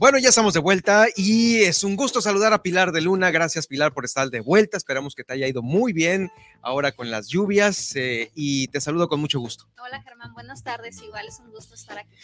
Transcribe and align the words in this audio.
Bueno, 0.00 0.16
ya 0.16 0.30
estamos 0.30 0.54
de 0.54 0.60
vuelta 0.60 1.08
y 1.14 1.56
es 1.56 1.84
un 1.84 1.94
gusto 1.94 2.22
saludar 2.22 2.54
a 2.54 2.62
Pilar 2.62 2.90
de 2.90 3.02
Luna. 3.02 3.30
Gracias 3.30 3.66
Pilar 3.66 3.92
por 3.92 4.06
estar 4.06 4.30
de 4.30 4.40
vuelta. 4.40 4.78
Esperamos 4.78 5.14
que 5.14 5.24
te 5.24 5.34
haya 5.34 5.46
ido 5.46 5.60
muy 5.60 5.92
bien 5.92 6.32
ahora 6.62 6.92
con 6.92 7.10
las 7.10 7.28
lluvias 7.28 7.94
eh, 7.96 8.30
y 8.34 8.68
te 8.68 8.80
saludo 8.80 9.08
con 9.08 9.20
mucho 9.20 9.38
gusto. 9.40 9.66
Hola 9.78 10.00
Germán, 10.02 10.32
buenas 10.32 10.62
tardes. 10.64 11.02
Igual 11.02 11.26
es 11.28 11.38
un 11.40 11.50
gusto 11.50 11.74
estar 11.74 11.98
aquí. 11.98 12.16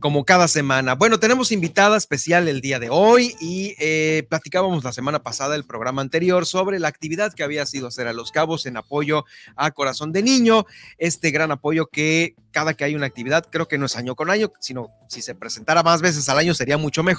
Como 0.00 0.24
cada 0.24 0.48
semana. 0.48 0.94
Bueno, 0.94 1.20
tenemos 1.20 1.52
invitada 1.52 1.98
especial 1.98 2.48
el 2.48 2.62
día 2.62 2.78
de 2.78 2.88
hoy 2.88 3.36
y 3.42 3.74
eh, 3.78 4.26
platicábamos 4.30 4.82
la 4.82 4.92
semana 4.92 5.22
pasada, 5.22 5.54
el 5.54 5.64
programa 5.64 6.00
anterior, 6.00 6.46
sobre 6.46 6.78
la 6.78 6.88
actividad 6.88 7.34
que 7.34 7.42
había 7.42 7.66
sido 7.66 7.88
hacer 7.88 8.08
a 8.08 8.14
Los 8.14 8.32
Cabos 8.32 8.64
en 8.64 8.78
apoyo 8.78 9.26
a 9.54 9.70
Corazón 9.72 10.12
de 10.12 10.22
Niño. 10.22 10.64
Este 10.96 11.30
gran 11.30 11.50
apoyo 11.50 11.88
que 11.88 12.36
cada 12.52 12.74
que 12.74 12.84
hay 12.84 12.94
una 12.94 13.06
actividad, 13.06 13.46
creo 13.50 13.68
que 13.68 13.78
no 13.78 13.86
es 13.86 13.96
año 13.96 14.14
con 14.16 14.30
año, 14.30 14.52
sino 14.58 14.88
si 15.08 15.22
se 15.22 15.34
presentara 15.34 15.82
más 15.82 16.02
veces 16.02 16.28
al 16.28 16.38
año 16.38 16.54
sería 16.54 16.76
mucho 16.76 17.02
mejor, 17.02 17.17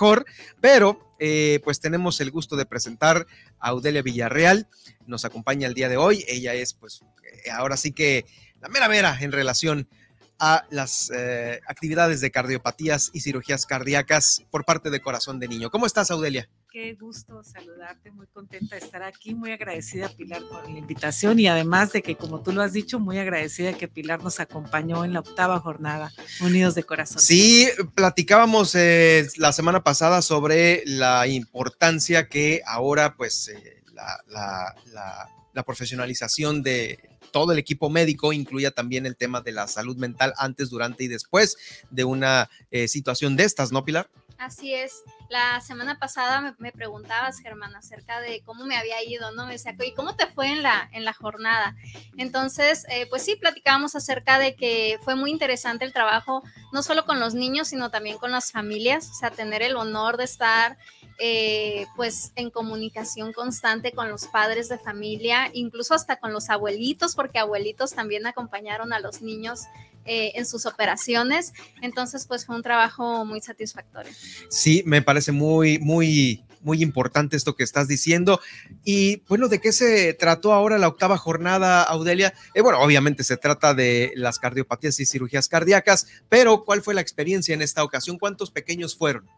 pero 0.61 1.15
eh, 1.19 1.59
pues 1.63 1.79
tenemos 1.79 2.21
el 2.21 2.31
gusto 2.31 2.55
de 2.55 2.65
presentar 2.65 3.27
a 3.59 3.69
Audelia 3.69 4.01
Villarreal, 4.01 4.67
nos 5.05 5.25
acompaña 5.25 5.67
el 5.67 5.73
día 5.73 5.89
de 5.89 5.97
hoy, 5.97 6.23
ella 6.27 6.53
es 6.53 6.73
pues 6.73 7.01
eh, 7.45 7.51
ahora 7.51 7.77
sí 7.77 7.91
que 7.91 8.25
la 8.61 8.69
mera 8.69 8.87
mera 8.87 9.17
en 9.19 9.31
relación 9.31 9.87
a 10.39 10.65
las 10.69 11.11
eh, 11.13 11.59
actividades 11.67 12.21
de 12.21 12.31
cardiopatías 12.31 13.11
y 13.13 13.19
cirugías 13.19 13.65
cardíacas 13.65 14.45
por 14.49 14.63
parte 14.63 14.89
de 14.89 15.01
Corazón 15.01 15.39
de 15.39 15.49
Niño. 15.49 15.69
¿Cómo 15.69 15.85
estás, 15.85 16.11
Audelia? 16.11 16.49
Qué 16.71 16.93
gusto 16.93 17.43
saludarte, 17.43 18.11
muy 18.11 18.27
contenta 18.27 18.75
de 18.75 18.85
estar 18.85 19.01
aquí, 19.01 19.33
muy 19.33 19.51
agradecida 19.51 20.07
Pilar 20.07 20.43
por 20.47 20.69
la 20.69 20.77
invitación 20.77 21.39
y 21.39 21.47
además 21.47 21.91
de 21.93 22.03
que, 22.03 22.15
como 22.15 22.43
tú 22.43 22.51
lo 22.51 22.61
has 22.61 22.73
dicho, 22.73 22.99
muy 22.99 23.17
agradecida 23.17 23.73
que 23.73 23.87
Pilar 23.87 24.21
nos 24.21 24.39
acompañó 24.39 25.03
en 25.03 25.13
la 25.13 25.21
octava 25.21 25.59
jornada 25.59 26.11
Unidos 26.41 26.75
de 26.75 26.83
Corazón. 26.83 27.21
Sí, 27.21 27.67
platicábamos 27.95 28.75
eh, 28.75 29.27
la 29.37 29.51
semana 29.51 29.83
pasada 29.83 30.21
sobre 30.21 30.83
la 30.85 31.25
importancia 31.25 32.29
que 32.29 32.61
ahora, 32.67 33.15
pues, 33.15 33.47
eh, 33.47 33.81
la, 34.27 34.75
profesionalización 35.65 36.63
de 36.63 36.99
todo 37.33 37.51
el 37.51 37.59
equipo 37.59 37.89
médico 37.89 38.31
incluya 38.31 38.71
también 38.71 39.05
el 39.05 39.17
tema 39.17 39.41
de 39.41 39.51
la 39.51 39.67
salud 39.67 39.97
mental 39.97 40.33
antes, 40.37 40.69
durante 40.69 41.03
y 41.03 41.07
después 41.07 41.57
de 41.89 42.03
una 42.05 42.49
eh, 42.71 42.87
situación 42.87 43.35
de 43.35 43.43
estas, 43.43 43.71
¿no, 43.71 43.83
Pilar? 43.83 44.09
Así 44.39 44.73
es. 44.73 45.03
La 45.27 45.59
semana 45.59 45.99
pasada 45.99 46.55
me, 46.59 46.71
preguntabas, 46.71 47.41
Germán, 47.41 47.75
acerca 47.75 48.21
de 48.21 48.41
cómo 48.45 48.65
me 48.65 48.77
había 48.77 49.03
ido, 49.03 49.31
¿no? 49.31 49.45
Me 49.45 49.51
decía, 49.51 49.75
¿y 49.85 49.93
cómo 49.93 50.15
te 50.15 50.27
fue 50.27 50.47
en 50.47 50.63
la, 50.63 50.89
en 50.93 51.03
la 51.03 51.11
jornada? 51.11 51.75
Entonces, 52.15 52.85
eh, 52.89 53.05
pues 53.09 53.23
sí, 53.23 53.35
platicábamos 53.35 53.95
acerca 53.95 54.39
de 54.39 54.55
que 54.55 54.97
fue 55.03 55.15
muy 55.15 55.29
interesante 55.29 55.83
el 55.83 55.91
trabajo, 55.91 56.41
no 56.71 56.83
solo 56.83 57.05
con 57.05 57.19
los 57.19 57.33
niños, 57.33 57.67
sino 57.67 57.91
también 57.91 58.17
con 58.17 58.31
las 58.31 58.53
familias, 58.53 59.09
o 59.09 59.13
sea, 59.13 59.29
tener 59.29 59.61
el 59.61 59.75
honor 59.75 60.15
de 60.15 60.23
estar 60.23 60.77
eh, 61.21 61.85
pues 61.97 62.31
en 62.37 62.49
comunicación 62.49 63.33
constante 63.33 63.91
con 63.91 64.09
los 64.09 64.27
padres 64.27 64.69
de 64.69 64.79
familia, 64.79 65.49
incluso 65.51 65.93
hasta 65.93 66.15
con 66.15 66.31
los 66.31 66.49
abuelitos, 66.49 67.13
porque 67.13 67.39
abuelitos 67.39 67.91
también 67.91 68.25
acompañaron 68.25 68.93
a 68.93 68.99
los 68.99 69.21
niños 69.21 69.63
eh, 70.11 70.31
en 70.33 70.47
sus 70.47 70.65
operaciones. 70.65 71.53
Entonces, 71.83 72.25
pues 72.25 72.43
fue 72.43 72.55
un 72.55 72.63
trabajo 72.63 73.25
muy 73.25 73.41
satisfactorio. 73.41 74.11
Sí, 74.49 74.81
me 74.87 75.03
parece 75.03 75.31
muy, 75.31 75.77
muy, 75.77 76.43
muy 76.61 76.81
importante 76.81 77.37
esto 77.37 77.55
que 77.55 77.63
estás 77.63 77.87
diciendo. 77.87 78.39
Y 78.83 79.17
bueno, 79.27 79.49
¿de 79.49 79.61
qué 79.61 79.71
se 79.71 80.15
trató 80.15 80.51
ahora 80.51 80.79
la 80.79 80.87
octava 80.87 81.15
jornada, 81.15 81.83
Audelia? 81.83 82.33
Eh, 82.55 82.61
bueno, 82.61 82.79
obviamente 82.79 83.23
se 83.23 83.37
trata 83.37 83.75
de 83.75 84.11
las 84.15 84.39
cardiopatías 84.39 84.99
y 84.99 85.05
cirugías 85.05 85.47
cardíacas, 85.47 86.07
pero 86.27 86.65
¿cuál 86.65 86.81
fue 86.81 86.95
la 86.95 87.01
experiencia 87.01 87.53
en 87.53 87.61
esta 87.61 87.83
ocasión? 87.83 88.17
¿Cuántos 88.17 88.49
pequeños 88.49 88.97
fueron? 88.97 89.29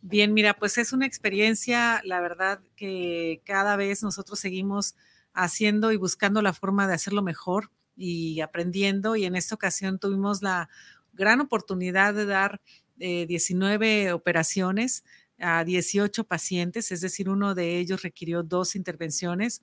Bien, 0.00 0.34
mira, 0.34 0.54
pues 0.54 0.78
es 0.78 0.92
una 0.92 1.06
experiencia, 1.06 2.00
la 2.02 2.20
verdad, 2.20 2.58
que 2.74 3.40
cada 3.44 3.76
vez 3.76 4.02
nosotros 4.02 4.40
seguimos 4.40 4.96
haciendo 5.32 5.92
y 5.92 5.96
buscando 5.96 6.42
la 6.42 6.54
forma 6.54 6.88
de 6.88 6.94
hacerlo 6.94 7.22
mejor 7.22 7.70
y 7.98 8.40
aprendiendo. 8.40 9.16
Y 9.16 9.24
en 9.24 9.36
esta 9.36 9.54
ocasión 9.54 9.98
tuvimos 9.98 10.40
la 10.40 10.70
gran 11.12 11.40
oportunidad 11.40 12.14
de 12.14 12.24
dar 12.24 12.60
19 12.96 14.04
eh, 14.04 14.12
operaciones 14.12 15.04
a 15.40 15.64
18 15.64 16.24
pacientes, 16.24 16.90
es 16.90 17.00
decir, 17.00 17.28
uno 17.28 17.54
de 17.54 17.78
ellos 17.78 18.02
requirió 18.02 18.42
dos 18.42 18.74
intervenciones. 18.74 19.62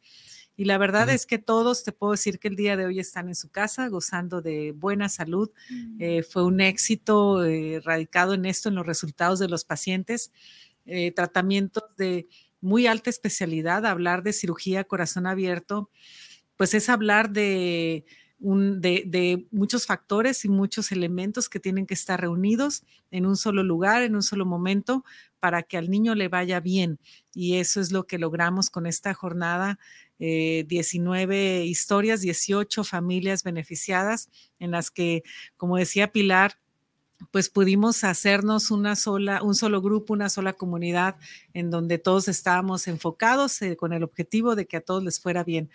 Y 0.58 0.66
la 0.66 0.78
verdad 0.78 1.10
es 1.10 1.26
que 1.26 1.38
todos, 1.38 1.84
te 1.84 1.92
puedo 1.92 2.12
decir 2.14 2.40
que 2.40 2.48
el 2.48 2.56
día 2.56 2.78
de 2.78 2.86
hoy 2.86 3.00
están 3.00 3.28
en 3.28 3.36
su 3.36 3.50
casa 3.50 3.90
gozando 3.90 4.42
de 4.42 4.72
buena 4.72 5.10
salud. 5.10 5.52
Mm. 5.70 5.98
Eh, 6.00 6.24
fue 6.24 6.46
un 6.46 6.62
éxito 6.62 7.44
eh, 7.44 7.82
radicado 7.84 8.34
en 8.34 8.46
esto, 8.46 8.70
en 8.70 8.76
los 8.76 8.86
resultados 8.86 9.40
de 9.40 9.50
los 9.50 9.66
pacientes. 9.66 10.32
Eh, 10.86 11.12
tratamientos 11.12 11.84
de 11.98 12.28
muy 12.62 12.88
alta 12.88 13.10
especialidad, 13.10 13.86
hablar 13.86 14.24
de 14.24 14.34
cirugía 14.34 14.86
corazón 14.86 15.28
abierto, 15.28 15.90
pues 16.56 16.74
es 16.74 16.88
hablar 16.88 17.32
de, 17.32 18.06
de, 18.46 19.48
muchos 19.52 19.86
factores 19.86 20.46
y 20.46 20.50
muchos 20.50 20.92
elementos 20.92 21.50
que 21.50 21.60
tienen 21.60 21.86
que 21.86 21.94
estar 21.96 22.22
reunidos 22.22 22.84
en 23.12 23.26
un 23.26 23.38
solo 23.38 23.64
lugar, 23.64 24.04
en 24.04 24.16
un 24.16 24.24
solo 24.24 24.46
momento, 24.46 25.04
para 25.40 25.64
que 25.64 25.78
al 25.78 25.90
niño 25.90 26.16
le 26.16 26.28
vaya 26.28 26.60
bien. 26.60 27.00
Y 27.34 27.56
eso 27.56 27.82
es 27.82 27.92
lo 27.92 28.06
que 28.06 28.20
logramos 28.20 28.70
con 28.70 28.86
esta 28.86 29.14
jornada 29.14 29.80
19 30.20 31.36
eh, 31.36 31.66
historias, 31.66 32.22
18 32.22 32.84
familias 32.84 33.44
beneficiadas 33.44 34.30
en 34.60 34.72
las 34.72 34.92
que, 34.92 35.24
como 35.58 35.78
decía 35.78 36.12
Pilar, 36.12 36.58
pues 37.32 37.50
pudimos 37.50 38.04
hacernos 38.04 38.72
una 38.72 38.96
sola, 38.96 39.42
un 39.42 39.56
solo 39.56 39.82
grupo, 39.82 40.14
una 40.14 40.30
sola 40.30 40.54
comunidad 40.54 41.16
en 41.54 41.70
donde 41.70 41.98
todos 41.98 42.28
estábamos 42.28 42.88
enfocados 42.88 43.62
eh, 43.62 43.76
con 43.76 43.94
el 43.94 44.04
objetivo 44.04 44.56
de 44.56 44.68
que 44.68 44.78
a 44.78 44.82
todos 44.82 45.04
les 45.04 45.20
fuera 45.20 45.44
bien. 45.44 45.70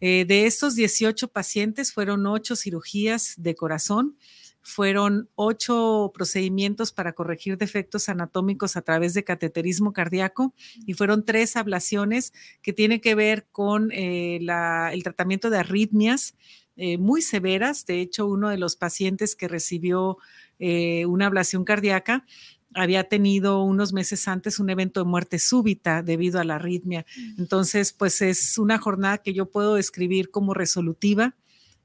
Eh, 0.00 0.24
de 0.26 0.46
estos 0.46 0.74
18 0.74 1.28
pacientes 1.28 1.92
fueron 1.92 2.26
8 2.26 2.56
cirugías 2.56 3.34
de 3.36 3.54
corazón, 3.54 4.16
fueron 4.62 5.30
ocho 5.36 6.10
procedimientos 6.12 6.90
para 6.90 7.12
corregir 7.12 7.56
defectos 7.56 8.08
anatómicos 8.08 8.76
a 8.76 8.82
través 8.82 9.14
de 9.14 9.22
cateterismo 9.22 9.92
cardíaco 9.92 10.54
y 10.84 10.94
fueron 10.94 11.24
tres 11.24 11.54
ablaciones 11.54 12.32
que 12.62 12.72
tienen 12.72 13.00
que 13.00 13.14
ver 13.14 13.46
con 13.52 13.92
eh, 13.92 14.40
el 14.40 15.02
tratamiento 15.04 15.50
de 15.50 15.58
arritmias 15.58 16.34
eh, 16.74 16.98
muy 16.98 17.22
severas. 17.22 17.86
De 17.86 18.00
hecho, 18.00 18.26
uno 18.26 18.48
de 18.48 18.58
los 18.58 18.74
pacientes 18.74 19.36
que 19.36 19.46
recibió 19.46 20.18
una 20.58 21.26
ablación 21.26 21.64
cardíaca 21.64 22.24
había 22.74 23.04
tenido 23.04 23.62
unos 23.62 23.92
meses 23.92 24.28
antes 24.28 24.58
un 24.58 24.70
evento 24.70 25.00
de 25.00 25.08
muerte 25.08 25.38
súbita 25.38 26.02
debido 26.02 26.40
a 26.40 26.44
la 26.44 26.56
arritmia. 26.56 27.06
Mm. 27.16 27.40
Entonces, 27.40 27.92
pues 27.92 28.20
es 28.22 28.58
una 28.58 28.78
jornada 28.78 29.18
que 29.18 29.32
yo 29.32 29.46
puedo 29.46 29.74
describir 29.74 30.30
como 30.30 30.54
resolutiva 30.54 31.34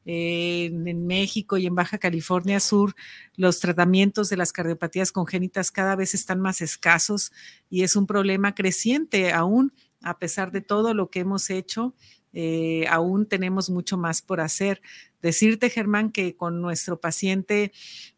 en, 0.05 1.05
México 1.05 1.57
y 1.57 1.67
en 1.67 1.75
Baja 1.75 1.97
California 1.97 2.59
Sur, 2.59 2.95
los 3.35 3.59
tratamientos 3.59 4.29
de 4.29 4.37
las 4.37 4.51
cardiopatías 4.51 5.11
congénitas 5.11 5.71
cada 5.71 5.95
vez 5.95 6.13
están 6.13 6.39
más 6.39 6.61
escasos 6.61 7.31
y 7.69 7.83
es 7.83 7.95
un 7.95 8.07
problema 8.07 8.55
creciente 8.55 9.31
aún, 9.31 9.73
a 10.01 10.17
pesar 10.17 10.51
de 10.51 10.61
todo 10.61 10.93
lo 10.93 11.09
que 11.09 11.19
hemos 11.19 11.49
hecho. 11.49 11.93
Eh, 12.33 12.85
aún 12.89 13.25
tenemos 13.25 13.69
mucho 13.69 13.97
más 13.97 14.21
por 14.21 14.41
hacer. 14.41 14.81
Decirte, 15.21 15.69
Germán, 15.69 16.11
que 16.11 16.35
con 16.35 16.61
nuestro 16.61 16.99
paciente 16.99 17.71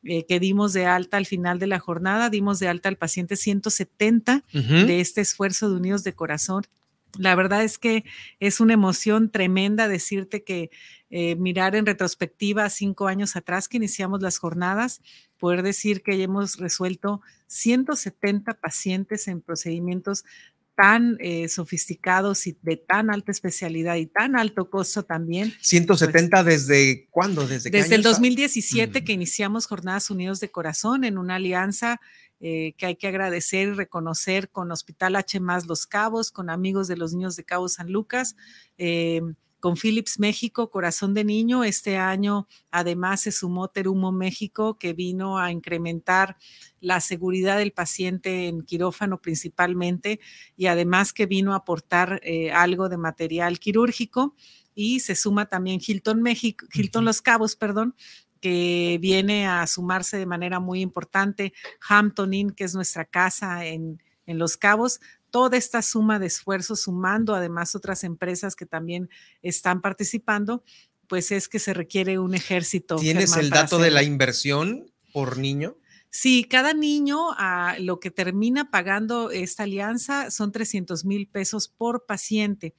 eh, 0.03 0.25
que 0.25 0.39
dimos 0.39 0.73
de 0.73 0.85
alta 0.85 1.17
al 1.17 1.25
final 1.25 1.59
de 1.59 1.67
la 1.67 1.79
jornada, 1.79 2.29
dimos 2.29 2.59
de 2.59 2.67
alta 2.67 2.89
al 2.89 2.97
paciente 2.97 3.35
170 3.35 4.43
de 4.51 4.99
este 4.99 5.21
esfuerzo 5.21 5.69
de 5.69 5.75
Unidos 5.75 6.03
de 6.03 6.13
Corazón 6.13 6.63
la 7.17 7.35
verdad 7.35 7.63
es 7.63 7.77
que 7.77 8.05
es 8.39 8.59
una 8.59 8.73
emoción 8.73 9.29
tremenda 9.29 9.87
decirte 9.87 10.43
que 10.43 10.71
eh, 11.09 11.35
mirar 11.35 11.75
en 11.75 11.85
retrospectiva 11.85 12.67
cinco 12.69 13.07
años 13.07 13.35
atrás 13.35 13.67
que 13.67 13.77
iniciamos 13.77 14.21
las 14.21 14.39
jornadas, 14.39 15.01
poder 15.37 15.61
decir 15.61 16.01
que 16.01 16.21
hemos 16.23 16.57
resuelto 16.57 17.21
170 17.47 18.55
pacientes 18.55 19.27
en 19.27 19.41
procedimientos 19.41 20.25
tan 20.75 21.17
eh, 21.19 21.49
sofisticados 21.49 22.47
y 22.47 22.57
de 22.61 22.77
tan 22.77 23.11
alta 23.11 23.31
especialidad 23.31 23.95
y 23.95 24.07
tan 24.07 24.35
alto 24.35 24.69
costo 24.69 25.03
también. 25.03 25.53
170 25.61 26.43
pues 26.43 26.67
desde 26.67 27.07
cuándo? 27.09 27.47
Desde, 27.47 27.69
desde 27.69 27.95
el 27.95 28.03
2017 28.03 29.03
que 29.03 29.13
iniciamos 29.13 29.67
Jornadas 29.67 30.09
Unidos 30.09 30.39
de 30.39 30.51
Corazón 30.51 31.03
en 31.03 31.17
una 31.17 31.35
alianza 31.35 31.99
eh, 32.45 32.73
que 32.77 32.87
hay 32.87 32.95
que 32.97 33.07
agradecer 33.07 33.69
y 33.69 33.71
reconocer 33.71 34.49
con 34.49 34.69
Hospital 34.71 35.15
H 35.15 35.39
más 35.39 35.65
Los 35.65 35.85
Cabos, 35.85 36.29
con 36.29 36.49
amigos 36.49 36.89
de 36.89 36.97
los 36.97 37.13
niños 37.13 37.37
de 37.37 37.45
Cabo 37.45 37.69
San 37.69 37.91
Lucas. 37.91 38.35
Eh, 38.77 39.21
con 39.63 39.77
Philips 39.77 40.19
México, 40.19 40.69
Corazón 40.69 41.13
de 41.13 41.23
Niño. 41.23 41.63
Este 41.63 41.95
año 41.95 42.49
además 42.69 43.21
se 43.21 43.31
sumó 43.31 43.69
Terumo 43.69 44.11
México, 44.11 44.77
que 44.77 44.91
vino 44.91 45.37
a 45.39 45.53
incrementar 45.53 46.35
la 46.81 46.99
seguridad 46.99 47.57
del 47.57 47.71
paciente 47.71 48.49
en 48.49 48.63
quirófano 48.63 49.21
principalmente 49.21 50.19
y 50.57 50.65
además 50.65 51.13
que 51.13 51.27
vino 51.27 51.53
a 51.53 51.59
aportar 51.59 52.19
eh, 52.23 52.51
algo 52.51 52.89
de 52.89 52.97
material 52.97 53.57
quirúrgico. 53.57 54.35
y 54.75 54.99
se 54.99 55.15
suma 55.15 55.45
también 55.45 55.79
Hilton 55.79 56.21
México, 56.21 56.65
Hilton 56.73 57.05
Los 57.05 57.21
Cabos, 57.21 57.55
perdón, 57.55 57.95
que 58.41 58.97
viene 58.99 59.47
a 59.47 59.65
sumarse 59.67 60.17
de 60.17 60.25
manera 60.25 60.59
muy 60.59 60.81
importante, 60.81 61.53
Hampton 61.87 62.33
Inn, 62.33 62.51
que 62.51 62.65
es 62.65 62.75
nuestra 62.75 63.05
casa 63.05 63.65
en, 63.65 64.03
en 64.25 64.39
Los 64.39 64.57
Cabos, 64.57 64.99
toda 65.33 65.57
esta 65.57 65.81
suma 65.81 66.19
de 66.19 66.27
esfuerzos, 66.27 66.81
sumando 66.81 67.33
además 67.33 67.73
otras 67.73 68.03
empresas 68.03 68.55
que 68.55 68.67
también 68.67 69.09
están 69.41 69.81
participando, 69.81 70.63
pues 71.07 71.31
es 71.31 71.49
que 71.49 71.57
se 71.57 71.73
requiere 71.73 72.19
un 72.19 72.35
ejército. 72.35 72.97
¿Tienes 72.97 73.35
el 73.35 73.49
dato 73.49 73.79
de 73.79 73.89
la 73.89 74.03
inversión 74.03 74.93
por 75.11 75.39
niño? 75.39 75.75
Sí, 76.11 76.43
cada 76.43 76.75
niño 76.75 77.31
a 77.35 77.77
lo 77.79 77.99
que 77.99 78.11
termina 78.11 78.69
pagando 78.69 79.31
esta 79.31 79.63
alianza 79.63 80.29
son 80.29 80.51
300 80.51 81.03
mil 81.03 81.27
pesos 81.27 81.67
por 81.67 82.05
paciente. 82.05 82.75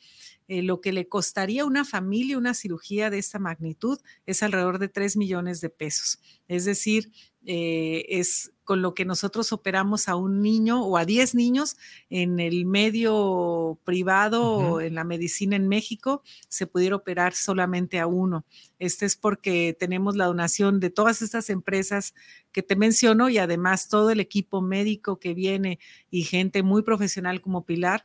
Eh, 0.48 0.62
lo 0.62 0.80
que 0.80 0.92
le 0.92 1.08
costaría 1.08 1.62
a 1.62 1.66
una 1.66 1.84
familia 1.84 2.38
una 2.38 2.54
cirugía 2.54 3.10
de 3.10 3.18
esta 3.18 3.38
magnitud 3.38 3.98
es 4.26 4.42
alrededor 4.42 4.78
de 4.78 4.88
3 4.88 5.16
millones 5.16 5.60
de 5.60 5.70
pesos. 5.70 6.20
Es 6.48 6.64
decir, 6.64 7.10
eh, 7.46 8.06
es 8.08 8.52
con 8.64 8.80
lo 8.80 8.94
que 8.94 9.04
nosotros 9.04 9.52
operamos 9.52 10.08
a 10.08 10.16
un 10.16 10.40
niño 10.40 10.82
o 10.82 10.96
a 10.96 11.04
10 11.04 11.34
niños 11.34 11.76
en 12.08 12.40
el 12.40 12.64
medio 12.64 13.78
privado 13.84 14.42
o 14.42 14.80
en 14.80 14.94
la 14.94 15.04
medicina 15.04 15.54
en 15.54 15.68
México, 15.68 16.22
se 16.48 16.66
pudiera 16.66 16.96
operar 16.96 17.34
solamente 17.34 18.00
a 18.00 18.06
uno. 18.06 18.46
Este 18.78 19.04
es 19.04 19.16
porque 19.16 19.76
tenemos 19.78 20.16
la 20.16 20.26
donación 20.26 20.80
de 20.80 20.88
todas 20.88 21.20
estas 21.20 21.50
empresas 21.50 22.14
que 22.52 22.62
te 22.62 22.76
menciono 22.76 23.28
y 23.28 23.36
además 23.36 23.88
todo 23.88 24.10
el 24.10 24.20
equipo 24.20 24.62
médico 24.62 25.18
que 25.18 25.34
viene 25.34 25.78
y 26.10 26.22
gente 26.22 26.62
muy 26.62 26.82
profesional 26.82 27.42
como 27.42 27.66
Pilar 27.66 28.04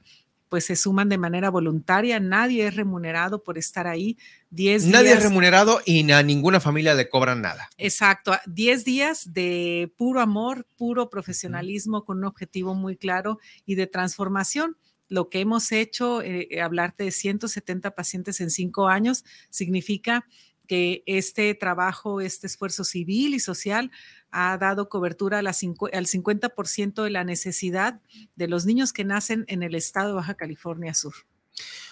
pues 0.49 0.65
se 0.65 0.75
suman 0.75 1.09
de 1.09 1.17
manera 1.17 1.49
voluntaria, 1.49 2.19
nadie 2.19 2.67
es 2.67 2.75
remunerado 2.75 3.43
por 3.43 3.57
estar 3.57 3.87
ahí. 3.87 4.17
Diez 4.49 4.85
nadie 4.85 5.13
es 5.13 5.23
remunerado 5.23 5.79
y 5.85 6.11
a 6.11 6.23
ninguna 6.23 6.59
familia 6.59 6.95
le 6.95 7.07
cobran 7.07 7.41
nada. 7.41 7.69
Exacto, 7.77 8.33
10 8.47 8.83
días 8.83 9.33
de 9.33 9.93
puro 9.95 10.21
amor, 10.21 10.65
puro 10.75 11.09
profesionalismo 11.09 12.03
con 12.03 12.17
un 12.17 12.25
objetivo 12.25 12.73
muy 12.73 12.97
claro 12.97 13.39
y 13.65 13.75
de 13.75 13.87
transformación 13.87 14.75
lo 15.09 15.29
que 15.29 15.41
hemos 15.41 15.71
hecho, 15.71 16.21
eh, 16.21 16.47
eh, 16.51 16.61
hablarte 16.61 17.03
de 17.03 17.11
170 17.11 17.95
pacientes 17.95 18.39
en 18.41 18.51
cinco 18.51 18.87
años, 18.87 19.25
significa 19.49 20.27
que 20.69 21.01
este 21.07 21.55
trabajo, 21.55 22.21
este 22.21 22.45
esfuerzo 22.45 22.83
civil 22.83 23.33
y 23.33 23.39
social 23.39 23.89
ha 24.29 24.55
dado 24.59 24.87
cobertura 24.87 25.39
al 25.39 25.47
50% 25.47 27.03
de 27.03 27.09
la 27.09 27.23
necesidad 27.23 28.01
de 28.35 28.47
los 28.47 28.67
niños 28.67 28.93
que 28.93 29.03
nacen 29.03 29.45
en 29.47 29.63
el 29.63 29.73
estado 29.73 30.09
de 30.09 30.13
Baja 30.13 30.35
California 30.35 30.93
Sur. 30.93 31.15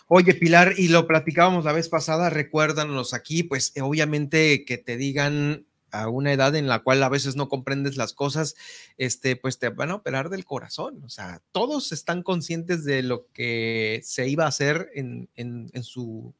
Oye, 0.07 0.35
Pilar, 0.35 0.75
y 0.77 0.89
lo 0.89 1.07
platicábamos 1.07 1.65
la 1.65 1.73
vez 1.73 1.89
pasada, 1.89 2.29
recuérdanos 2.29 3.15
aquí, 3.15 3.41
pues 3.41 3.71
eh, 3.73 3.81
obviamente 3.81 4.63
que 4.63 4.77
te 4.77 4.95
digan 4.95 5.65
a 5.89 6.07
una 6.07 6.31
edad 6.31 6.55
en 6.55 6.67
la 6.67 6.83
cual 6.83 7.01
a 7.01 7.09
veces 7.09 7.35
no 7.35 7.49
comprendes 7.49 7.97
las 7.97 8.13
cosas, 8.13 8.53
este, 8.99 9.35
pues 9.37 9.57
te 9.57 9.69
van 9.69 9.89
a 9.89 9.95
operar 9.95 10.29
del 10.29 10.45
corazón. 10.45 11.03
O 11.03 11.09
sea, 11.09 11.41
todos 11.51 11.91
están 11.91 12.21
conscientes 12.21 12.83
de 12.83 13.01
lo 13.01 13.25
que 13.33 14.01
se 14.03 14.27
iba 14.27 14.45
a 14.45 14.49
hacer 14.49 14.91
en 14.93 15.27
su, 15.81 16.35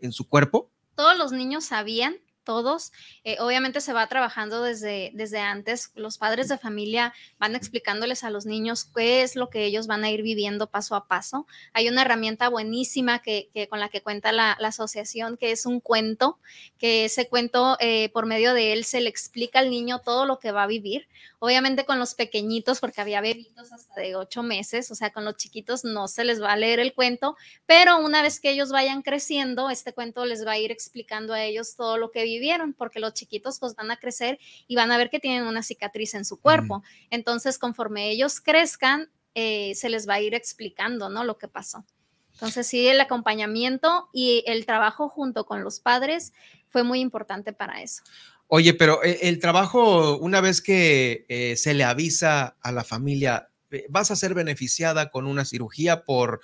en 0.00 0.12
su 0.12 0.26
cuerpo. 0.26 0.70
Todos 0.98 1.16
los 1.16 1.30
niños 1.30 1.64
sabían 1.64 2.16
todos. 2.48 2.92
Eh, 3.24 3.36
obviamente 3.40 3.82
se 3.82 3.92
va 3.92 4.06
trabajando 4.06 4.62
desde, 4.62 5.10
desde 5.12 5.38
antes. 5.38 5.92
Los 5.94 6.16
padres 6.16 6.48
de 6.48 6.56
familia 6.56 7.12
van 7.38 7.54
explicándoles 7.54 8.24
a 8.24 8.30
los 8.30 8.46
niños 8.46 8.86
qué 8.86 9.20
es 9.20 9.36
lo 9.36 9.50
que 9.50 9.66
ellos 9.66 9.86
van 9.86 10.02
a 10.02 10.10
ir 10.10 10.22
viviendo 10.22 10.66
paso 10.66 10.96
a 10.96 11.06
paso. 11.06 11.46
Hay 11.74 11.90
una 11.90 12.00
herramienta 12.00 12.48
buenísima 12.48 13.18
que, 13.18 13.50
con 13.68 13.80
la 13.80 13.90
que 13.90 14.00
cuenta 14.00 14.32
la, 14.32 14.52
asociación, 14.52 15.36
que 15.36 15.50
es 15.50 15.66
un 15.66 15.80
cuento, 15.80 16.38
que 16.78 17.04
ese 17.04 17.28
cuento, 17.28 17.76
eh, 17.80 18.08
por 18.14 18.24
medio 18.24 18.54
de 18.54 18.72
él, 18.72 18.84
se 18.84 19.02
le 19.02 19.10
explica 19.10 19.58
al 19.58 19.68
niño 19.68 19.98
todo 19.98 20.24
lo 20.24 20.38
que 20.38 20.50
va 20.50 20.62
a 20.62 20.66
vivir. 20.66 21.06
Obviamente 21.40 21.84
con 21.84 21.98
los 21.98 22.14
pequeñitos, 22.14 22.80
porque 22.80 23.00
había 23.00 23.20
bebitos 23.20 23.72
hasta 23.72 24.00
de 24.00 24.16
ocho 24.16 24.42
meses, 24.42 24.90
o 24.90 24.94
sea, 24.94 25.10
con 25.10 25.24
los 25.24 25.36
chiquitos 25.36 25.84
no 25.84 26.08
se 26.08 26.24
les 26.24 26.42
va 26.42 26.52
a 26.52 26.56
leer 26.56 26.80
el 26.80 26.94
cuento, 26.94 27.36
pero 27.64 27.98
una 27.98 28.22
vez 28.22 28.40
que 28.40 28.50
ellos 28.50 28.72
vayan 28.72 29.02
creciendo, 29.02 29.70
este 29.70 29.92
cuento 29.92 30.24
les 30.24 30.44
va 30.44 30.52
a 30.52 30.58
ir 30.58 30.72
explicando 30.72 31.34
a 31.34 31.44
ellos 31.44 31.76
todo 31.76 31.96
lo 31.96 32.10
que 32.10 32.24
vivieron, 32.38 32.72
porque 32.72 33.00
los 33.00 33.14
chiquitos 33.14 33.58
pues 33.58 33.74
van 33.74 33.90
a 33.90 33.98
crecer 33.98 34.38
y 34.66 34.76
van 34.76 34.92
a 34.92 34.96
ver 34.96 35.10
que 35.10 35.20
tienen 35.20 35.46
una 35.46 35.62
cicatriz 35.62 36.14
en 36.14 36.24
su 36.24 36.40
cuerpo. 36.40 36.82
Entonces, 37.10 37.58
conforme 37.58 38.10
ellos 38.10 38.40
crezcan, 38.40 39.10
eh, 39.34 39.74
se 39.74 39.88
les 39.88 40.08
va 40.08 40.14
a 40.14 40.20
ir 40.20 40.34
explicando, 40.34 41.08
¿no? 41.08 41.24
Lo 41.24 41.38
que 41.38 41.48
pasó. 41.48 41.84
Entonces, 42.32 42.66
sí, 42.66 42.86
el 42.86 43.00
acompañamiento 43.00 44.08
y 44.12 44.44
el 44.46 44.64
trabajo 44.64 45.08
junto 45.08 45.44
con 45.44 45.64
los 45.64 45.80
padres 45.80 46.32
fue 46.68 46.84
muy 46.84 47.00
importante 47.00 47.52
para 47.52 47.82
eso. 47.82 48.02
Oye, 48.46 48.74
pero 48.74 49.02
eh, 49.04 49.18
el 49.22 49.40
trabajo, 49.40 50.16
una 50.18 50.40
vez 50.40 50.62
que 50.62 51.26
eh, 51.28 51.56
se 51.56 51.74
le 51.74 51.84
avisa 51.84 52.56
a 52.62 52.72
la 52.72 52.84
familia, 52.84 53.47
vas 53.88 54.10
a 54.10 54.16
ser 54.16 54.34
beneficiada 54.34 55.10
con 55.10 55.26
una 55.26 55.44
cirugía 55.44 56.04
por, 56.04 56.40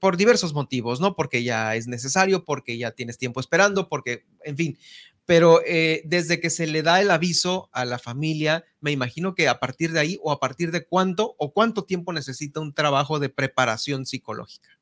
por 0.00 0.16
diversos 0.16 0.54
motivos, 0.54 1.00
¿no? 1.00 1.14
Porque 1.14 1.42
ya 1.42 1.74
es 1.76 1.86
necesario, 1.86 2.44
porque 2.44 2.78
ya 2.78 2.90
tienes 2.90 3.18
tiempo 3.18 3.40
esperando, 3.40 3.88
porque, 3.88 4.24
en 4.44 4.56
fin. 4.56 4.78
Pero 5.24 5.60
desde 6.04 6.38
que 6.38 6.50
se 6.50 6.68
le 6.68 6.82
da 6.82 7.00
el 7.00 7.10
aviso 7.10 7.68
a 7.72 7.84
la 7.84 7.98
familia, 7.98 8.64
me 8.80 8.92
imagino 8.92 9.34
que 9.34 9.48
a 9.48 9.58
partir 9.58 9.90
de 9.90 9.98
ahí 9.98 10.18
o 10.22 10.30
a 10.30 10.38
partir 10.38 10.70
de 10.70 10.86
cuánto 10.86 11.34
o 11.38 11.52
cuánto 11.52 11.84
tiempo 11.84 12.12
necesita 12.12 12.60
un 12.60 12.72
trabajo 12.72 13.18
de 13.18 13.28
preparación 13.28 14.06
psicológica. 14.06 14.75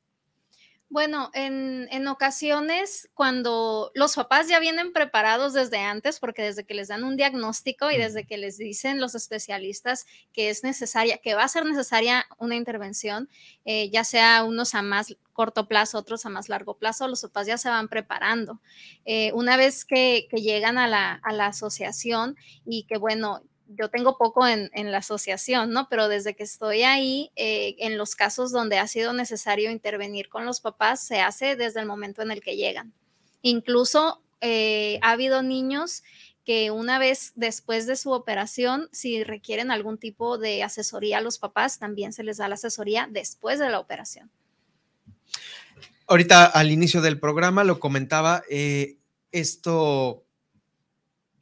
Bueno, 0.95 1.29
en, 1.33 2.07
ocasiones 2.07 3.09
cuando 3.13 3.91
los 3.95 4.15
papás 4.15 4.47
ya 4.47 4.61
vienen 4.61 4.93
preparados 4.93 5.51
desde 5.51 5.79
antes, 5.79 6.21
porque 6.21 6.41
desde 6.41 6.63
que 6.63 6.73
les 6.73 6.87
dan 6.87 7.03
un 7.03 7.17
diagnóstico 7.17 7.91
y 7.91 7.97
desde 7.97 8.25
que 8.25 8.37
les 8.37 8.57
dicen 8.57 9.01
los 9.01 9.13
especialistas 9.13 10.05
que 10.31 10.49
es 10.49 10.63
necesaria, 10.63 11.17
que 11.17 11.35
va 11.35 11.43
a 11.43 11.49
ser 11.49 11.65
necesaria 11.65 12.25
una 12.37 12.55
intervención, 12.55 13.27
eh, 13.65 13.89
ya 13.89 14.05
sea 14.05 14.45
unos 14.45 14.73
a 14.73 14.83
más 14.83 15.17
corto 15.33 15.67
plazo, 15.67 15.97
otros 15.97 16.25
a 16.25 16.29
más 16.29 16.47
largo 16.47 16.77
plazo, 16.77 17.09
los 17.09 17.23
papás 17.23 17.47
ya 17.47 17.57
se 17.57 17.67
van 17.67 17.89
preparando. 17.89 18.61
Eh, 19.03 19.33
una 19.33 19.57
vez 19.57 19.83
que, 19.83 20.29
llegan 20.31 20.77
a 20.77 20.87
la, 20.87 21.19
a 21.23 21.33
la 21.33 21.47
asociación 21.47 22.37
y 22.65 22.83
que, 22.83 22.97
bueno, 22.97 23.41
yo 23.67 23.89
tengo 23.89 24.17
poco 24.17 24.47
en, 24.47 24.69
la 24.91 24.99
asociación, 24.99 25.71
¿no? 25.71 25.87
Pero 25.89 26.07
desde 26.07 26.35
que 26.35 26.43
estoy 26.43 26.83
ahí, 26.83 27.31
eh, 27.35 27.75
en 27.79 27.97
los 27.97 28.15
casos 28.15 28.51
donde 28.51 28.77
ha 28.77 28.87
sido 28.87 29.13
necesario 29.13 29.71
intervenir 29.71 30.29
con 30.29 30.45
los 30.45 30.61
papás, 30.61 31.05
se 31.05 31.19
hace 31.19 31.55
desde 31.55 31.79
el 31.79 31.85
momento 31.85 32.21
en 32.21 32.31
el 32.31 32.41
que 32.41 32.55
llegan. 32.55 32.93
Incluso 33.41 34.21
eh, 34.41 34.99
ha 35.01 35.11
habido 35.11 35.41
niños 35.41 36.03
que 36.45 36.69
una 36.69 36.99
vez 36.99 37.33
después 37.35 37.87
de 37.87 37.95
su 37.95 38.11
operación, 38.11 38.87
si 38.91 39.23
requieren 39.23 39.71
algún 39.71 39.97
tipo 39.97 40.37
de 40.37 40.61
asesoría 40.61 41.17
a 41.17 41.21
los 41.21 41.39
papás, 41.39 41.79
también 41.79 42.13
se 42.13 42.23
les 42.23 42.37
da 42.37 42.47
la 42.47 42.55
asesoría 42.55 43.07
después 43.11 43.57
de 43.57 43.69
la 43.69 43.79
operación. 43.79 44.29
Ahorita 46.07 46.45
al 46.45 46.71
inicio 46.71 47.01
del 47.01 47.19
programa 47.19 47.63
lo 47.63 47.79
comentaba, 47.79 48.43
eh, 48.47 48.97
esto 49.31 50.24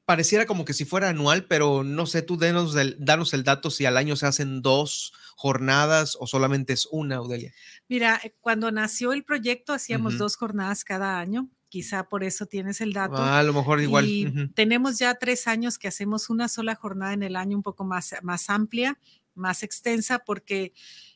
pareciera 0.05 0.45
como 0.45 0.65
que 0.65 0.73
si 0.73 0.85
fuera 0.85 1.09
anual, 1.09 1.45
pero 1.45 1.83
no 1.83 2.05
sé, 2.05 2.21
tú 2.21 2.37
denos 2.37 2.75
danos 2.99 3.33
el 3.33 3.43
dato 3.43 3.71
si 3.71 3.85
al 3.85 3.97
año 3.97 4.15
se 4.15 4.25
hacen 4.25 4.61
dos 4.61 5.13
jornadas 5.35 6.17
o 6.19 6.27
solamente 6.27 6.73
es 6.73 6.87
una, 6.91 7.17
Audelia. 7.17 7.53
Mira, 7.87 8.19
eh, 8.23 8.35
cuando 8.41 8.71
nació 8.71 9.13
el 9.13 9.23
proyecto 9.23 9.73
hacíamos 9.73 10.17
dos 10.17 10.35
jornadas 10.35 10.83
cada 10.83 11.19
año, 11.19 11.49
quizá 11.69 12.07
por 12.07 12.23
eso 12.23 12.45
tienes 12.45 12.81
el 12.81 12.93
dato. 12.93 13.17
Ah, 13.17 13.39
a 13.39 13.43
lo 13.43 13.53
mejor 13.53 13.81
igual. 13.81 14.05
Y 14.05 14.49
tenemos 14.53 14.99
ya 14.99 15.15
tres 15.15 15.47
años 15.47 15.77
que 15.77 15.87
hacemos 15.87 16.29
una 16.29 16.47
sola 16.47 16.75
jornada 16.75 17.13
en 17.13 17.23
el 17.23 17.35
año 17.35 17.57
un 17.57 17.63
poco 17.63 17.83
más, 17.83 18.13
más 18.21 18.49
amplia, 18.49 18.99
más 19.33 19.63
extensa, 19.63 20.19
porque 20.19 20.73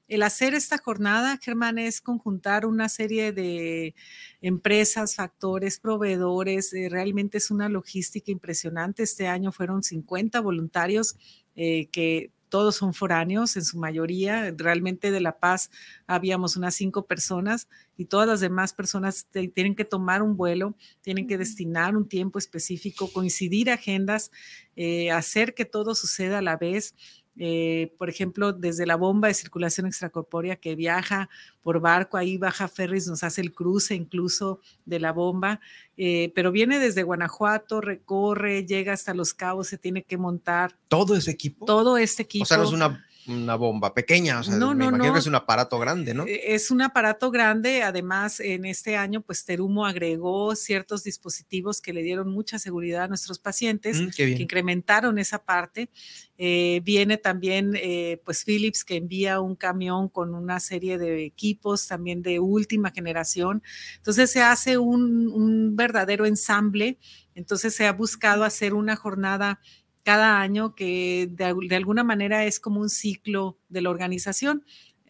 el 0.08 0.24
hacer 0.24 0.54
esta 0.54 0.78
jornada, 0.78 1.38
Germán, 1.42 1.78
es 1.78 2.02
conjuntar 2.02 2.66
una 2.66 2.90
serie 2.90 3.32
de 3.34 3.94
empresas, 4.42 5.16
factores, 5.16 5.80
proveedores. 5.80 6.74
Eh, 6.74 6.88
realmente 6.90 7.38
es 7.38 7.52
una 7.52 7.70
logística 7.70 8.32
impresionante. 8.32 9.04
Este 9.04 9.28
año 9.28 9.52
fueron 9.52 9.84
50 9.84 10.40
voluntarios 10.40 11.18
eh, 11.56 11.88
que 11.92 12.32
todos 12.50 12.78
son 12.78 12.94
foráneos 12.94 13.56
en 13.58 13.66
su 13.66 13.78
mayoría. 13.78 14.54
Realmente 14.56 15.12
de 15.12 15.20
La 15.20 15.40
Paz 15.40 15.70
habíamos 16.06 16.56
unas 16.56 16.76
cinco 16.76 17.06
personas 17.06 17.68
y 17.98 18.06
todas 18.06 18.28
las 18.28 18.40
demás 18.40 18.74
personas 18.74 19.28
tienen 19.54 19.76
que 19.76 19.86
tomar 19.86 20.22
un 20.22 20.38
vuelo, 20.38 20.76
tienen 21.02 21.28
que 21.28 21.38
destinar 21.38 21.96
un 21.98 22.08
tiempo 22.08 22.40
específico, 22.40 23.12
coincidir 23.12 23.70
agendas, 23.70 24.32
eh, 24.76 25.12
hacer 25.12 25.54
que 25.54 25.66
todo 25.66 25.96
suceda 25.96 26.40
a 26.40 26.42
la 26.42 26.58
vez. 26.58 26.96
Eh, 27.40 27.94
por 27.98 28.10
ejemplo, 28.10 28.52
desde 28.52 28.86
la 28.86 28.96
bomba 28.96 29.28
de 29.28 29.34
circulación 29.34 29.86
extracorpórea 29.86 30.56
que 30.56 30.76
viaja 30.76 31.30
por 31.62 31.80
barco, 31.80 32.18
ahí 32.18 32.38
baja 32.38 32.68
Ferris, 32.68 33.08
nos 33.08 33.24
hace 33.24 33.42
el 33.42 33.54
cruce 33.54 33.94
incluso 33.94 34.60
de 34.86 35.00
la 35.00 35.12
bomba, 35.12 35.60
eh, 35.98 36.32
pero 36.34 36.52
viene 36.52 36.80
desde 36.80 37.04
Guanajuato, 37.04 37.82
recorre, 37.82 38.66
llega 38.66 38.94
hasta 38.94 39.14
Los 39.14 39.34
Cabos, 39.34 39.68
se 39.68 39.78
tiene 39.78 40.04
que 40.04 40.18
montar. 40.18 40.78
¿Todo 40.88 41.16
ese 41.16 41.32
equipo? 41.32 41.66
Todo 41.66 41.98
este 41.98 42.24
equipo. 42.24 42.44
O 42.44 42.46
sea, 42.48 42.58
no 42.58 42.64
es 42.64 42.72
una 42.72 43.06
una 43.28 43.56
bomba 43.56 43.94
pequeña, 43.94 44.40
o 44.40 44.44
sea, 44.44 44.56
no, 44.56 44.74
me 44.74 44.86
no, 44.86 44.90
imagino 44.90 45.14
que 45.14 45.20
es 45.20 45.28
un 45.28 45.36
aparato 45.36 45.80
grande, 45.80 46.14
¿no? 46.14 46.26
E, 46.26 46.56
es 46.56 46.72
un 46.72 46.82
aparato 46.82 47.32
grande, 47.32 47.84
además 47.84 48.40
en 48.40 48.66
este 48.66 48.96
año 48.96 49.22
pues 49.22 49.46
Terumo 49.46 49.86
agregó 49.86 50.56
ciertos 50.56 51.04
dispositivos 51.04 51.82
que 51.82 51.94
le 51.94 52.04
dieron 52.04 52.30
mucha 52.30 52.60
seguridad 52.60 53.04
a 53.04 53.08
nuestros 53.08 53.40
pacientes, 53.40 54.02
mm, 54.02 54.10
que 54.16 54.30
incrementaron 54.30 55.20
esa 55.20 55.44
parte. 55.44 55.90
Eh, 56.38 56.82
viene 56.84 57.18
también 57.18 57.74
eh, 57.76 58.22
pues 58.24 58.44
Philips 58.44 58.84
que 58.84 58.96
envía 58.96 59.42
un 59.42 59.56
camión 59.56 60.08
con 60.08 60.36
una 60.36 60.60
serie 60.60 60.98
de 60.98 61.26
equipos 61.26 61.88
también 61.88 62.22
de 62.22 62.40
última 62.40 62.92
generación. 62.92 63.64
Entonces 63.98 64.32
se 64.32 64.42
hace 64.42 64.78
un, 64.78 65.28
un 65.30 65.76
verdadero 65.76 66.26
ensamble, 66.26 67.00
entonces 67.34 67.76
se 67.76 67.88
ha 67.88 67.94
buscado 67.94 68.44
hacer 68.44 68.74
una 68.74 68.96
jornada 68.96 69.60
cada 70.08 70.40
año, 70.40 70.74
que 70.74 71.28
de, 71.30 71.76
alguna 71.76 72.02
manera 72.02 72.46
es 72.46 72.62
como 72.62 72.80
un 72.80 72.90
ciclo 72.90 73.58
de 73.68 73.82
la 73.82 73.90
organización. 73.90 74.64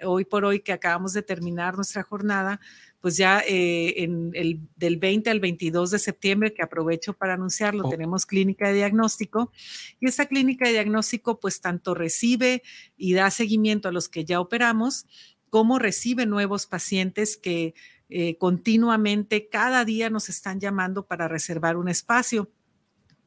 Hoy 0.03 0.25
por 0.25 0.43
hoy 0.43 0.61
que 0.61 0.73
acabamos 0.73 1.13
de 1.13 1.21
terminar 1.21 1.75
nuestra 1.75 2.01
jornada, 2.01 2.59
pues 2.99 3.15
ya 3.15 3.43
eh, 3.47 4.01
en 4.01 4.31
el, 4.33 4.59
del 4.75 4.97
20 4.97 5.29
al 5.29 5.39
22 5.39 5.91
de 5.91 5.99
septiembre, 5.99 6.51
que 6.51 6.63
aprovecho 6.63 7.13
para 7.13 7.35
anunciarlo, 7.35 7.85
oh. 7.85 7.89
tenemos 7.91 8.25
clínica 8.25 8.69
de 8.69 8.73
diagnóstico 8.73 9.51
y 9.99 10.07
esa 10.07 10.25
clínica 10.25 10.65
de 10.65 10.71
diagnóstico 10.71 11.39
pues 11.39 11.61
tanto 11.61 11.93
recibe 11.93 12.63
y 12.97 13.13
da 13.13 13.29
seguimiento 13.29 13.89
a 13.89 13.91
los 13.91 14.09
que 14.09 14.25
ya 14.25 14.39
operamos, 14.39 15.05
como 15.51 15.77
recibe 15.77 16.25
nuevos 16.25 16.65
pacientes 16.65 17.37
que 17.37 17.75
eh, 18.09 18.35
continuamente 18.39 19.47
cada 19.47 19.85
día 19.85 20.09
nos 20.09 20.27
están 20.27 20.59
llamando 20.59 21.05
para 21.05 21.27
reservar 21.27 21.77
un 21.77 21.87
espacio 21.87 22.49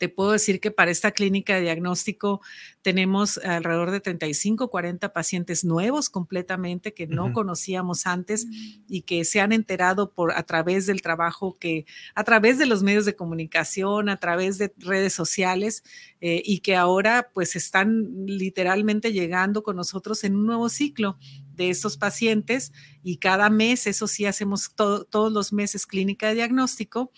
te 0.01 0.09
puedo 0.09 0.33
decir 0.33 0.61
que 0.61 0.71
para 0.71 0.91
esta 0.91 1.11
clínica 1.11 1.55
de 1.55 1.61
diagnóstico 1.61 2.41
tenemos 2.81 3.37
alrededor 3.37 3.91
de 3.91 4.01
35, 4.01 4.71
40 4.71 5.13
pacientes 5.13 5.63
nuevos 5.63 6.09
completamente 6.09 6.95
que 6.95 7.07
no 7.07 7.35
conocíamos 7.35 8.07
antes 8.07 8.47
y 8.89 9.03
que 9.03 9.27
se 9.27 9.43
han 9.43 9.53
enterado 9.53 10.15
por 10.15 10.33
a 10.33 10.43
través 10.45 10.87
del 10.87 11.03
trabajo 11.03 11.59
que, 11.59 11.85
a 12.15 12.25
través 12.25 12.57
de 12.57 12.65
los 12.65 12.83
medios 12.83 13.05
de 13.05 13.15
comunicación, 13.15 14.09
a 14.09 14.17
través 14.17 14.57
de 14.57 14.73
redes 14.79 15.13
sociales 15.13 15.85
eh, 16.23 16.41
y 16.47 16.61
que 16.61 16.77
ahora 16.77 17.29
pues 17.35 17.55
están 17.55 18.25
literalmente 18.25 19.13
llegando 19.13 19.63
con 19.63 19.77
nosotros 19.77 20.25
en 20.25 20.35
un 20.35 20.47
nuevo 20.47 20.71
ciclo 20.71 21.19
de 21.57 21.69
estos 21.69 21.99
pacientes 21.99 22.73
y 23.03 23.19
cada 23.19 23.51
mes, 23.51 23.87
eso 23.87 24.07
sí, 24.07 24.25
hacemos 24.25 24.73
todos 24.75 25.31
los 25.31 25.53
meses 25.53 25.87
clínica 25.87 26.29
de 26.29 26.37
diagnóstico 26.37 27.13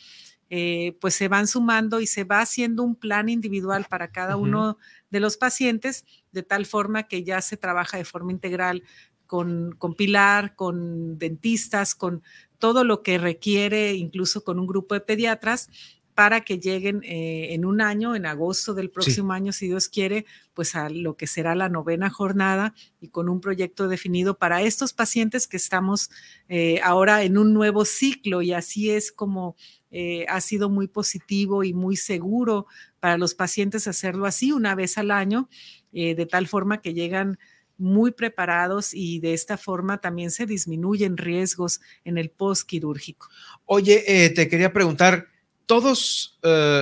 eh, 0.55 0.99
pues 1.01 1.15
se 1.15 1.29
van 1.29 1.47
sumando 1.47 1.99
y 1.99 2.07
se 2.07 2.25
va 2.25 2.43
haciendo 2.43 2.83
un 2.83 2.95
plan 2.95 3.31
individual 3.31 3.87
para 3.89 4.09
cada 4.13 4.37
uno 4.37 4.77
de 5.09 5.19
los 5.19 5.39
pacientes, 5.39 6.05
de 6.31 6.43
tal 6.43 6.67
forma 6.67 7.05
que 7.05 7.25
ya 7.25 7.41
se 7.41 7.57
trabaja 7.57 7.97
de 7.97 8.05
forma 8.05 8.33
integral 8.33 8.83
con, 9.27 9.75
con, 9.79 9.95
Pilar, 9.95 10.55
con 10.55 11.17
dentistas, 11.17 11.95
con 11.95 12.23
todo 12.59 12.85
lo 12.85 13.03
que 13.03 13.17
requiere, 13.17 13.95
incluso 13.95 14.45
con 14.45 14.59
un 14.59 14.67
grupo 14.67 14.95
de 14.95 15.01
pediatras, 15.01 15.71
para 16.15 16.43
que 16.43 16.59
lleguen 16.59 17.01
eh, 17.05 17.55
en 17.55 17.65
un 17.65 17.81
año, 17.81 18.15
en 18.15 18.27
agosto 18.27 18.75
del 18.75 18.91
próximo 18.91 19.33
año, 19.33 19.53
si 19.53 19.69
Dios 19.69 19.89
quiere, 19.89 20.27
pues 20.53 20.75
a 20.77 20.91
lo 20.91 21.17
que 21.17 21.27
será 21.27 21.55
la 21.55 21.71
novena 21.71 22.11
jornada 22.11 22.75
y 23.01 23.09
con 23.09 23.31
un 23.31 23.41
proyecto 23.41 23.89
definido 23.89 24.37
para 24.37 24.61
estos 24.61 24.93
pacientes 24.93 25.49
que 25.49 25.57
estamos 25.57 26.11
eh, 26.51 26.79
ahora 26.83 27.23
en 27.23 27.39
un 27.39 27.55
nuevo 27.55 27.87
ciclo. 27.87 28.43
Y 28.43 28.53
así 28.53 28.91
es 28.91 29.13
como 29.13 29.57
eh, 29.95 30.25
ha 30.29 30.41
sido 30.41 30.71
muy 30.71 30.89
positivo 30.89 31.65
y 31.65 31.75
muy 31.75 31.97
seguro 31.97 32.67
para 32.99 33.19
los 33.19 33.35
pacientes 33.35 33.87
hacerlo 33.87 34.25
así 34.25 34.51
una 34.51 34.75
vez 34.75 34.97
al 34.97 35.11
año, 35.11 35.51
eh, 35.93 36.15
de 36.15 36.25
tal 36.25 36.49
forma 36.49 36.81
que 36.81 36.95
llegan 36.95 37.39
muy 37.77 38.11
preparados 38.11 38.95
y 38.95 39.21
de 39.21 39.35
esta 39.35 39.59
forma 39.59 40.01
también 40.01 40.31
se 40.31 40.47
disminuyen 40.47 41.19
riesgos 41.19 41.83
en 42.05 42.17
el 42.17 42.31
postquirúrgico. 42.31 43.29
Oye, 43.67 44.03
eh, 44.07 44.31
te 44.31 44.49
quería 44.49 44.73
preguntar, 44.73 45.29
todos, 45.67 46.39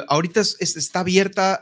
ahorita 0.08 0.40
está 0.40 1.00
abierta 1.00 1.60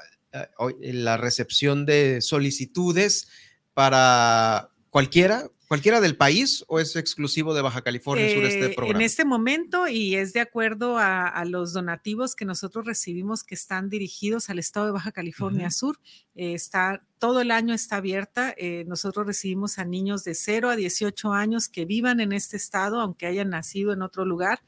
la 0.81 1.17
recepción 1.17 1.85
de 1.85 2.21
solicitudes 2.21 3.29
para 3.75 4.71
cualquiera, 4.91 5.49
¿Cualquiera 5.69 6.01
del 6.01 6.17
país 6.17 6.65
o 6.67 6.81
es 6.81 6.97
exclusivo 6.97 7.53
de 7.53 7.61
Baja 7.61 7.83
California 7.83 8.27
Sur 8.35 8.45
este 8.45 8.73
eh, 8.73 8.75
programa? 8.75 8.99
En 8.99 9.05
este 9.05 9.27
momento 9.27 9.87
y 9.87 10.17
es 10.17 10.33
de 10.33 10.41
acuerdo 10.41 10.97
a, 10.97 11.45
los 11.45 11.75
donativos 11.75 12.35
que 12.35 12.47
nosotros 12.47 12.87
recibimos 12.87 13.45
que 13.45 13.55
están 13.55 13.91
dirigidos 13.91 14.49
al 14.49 14.59
estado 14.59 14.87
de 14.87 14.93
Baja 14.93 15.13
California 15.13 15.71
Sur. 15.71 16.01
Eh, 16.35 16.55
está, 16.55 17.05
todo 17.19 17.43
el 17.43 17.51
año 17.51 17.75
está 17.75 17.97
abierta. 17.97 18.55
Eh, 18.57 18.85
nosotros 18.87 19.27
recibimos 19.27 19.79
a 19.79 19.85
niños 19.85 20.25
de 20.25 20.35
0 20.35 20.71
a 20.71 20.77
18 20.77 21.35
años 21.35 21.69
que 21.69 21.85
vivan 21.85 22.21
en 22.21 22.33
este 22.33 22.57
estado, 22.57 22.99
aunque 22.99 23.27
hayan 23.27 23.51
nacido 23.51 23.93
en 23.93 24.01
otro 24.01 24.25
lugar 24.25 24.63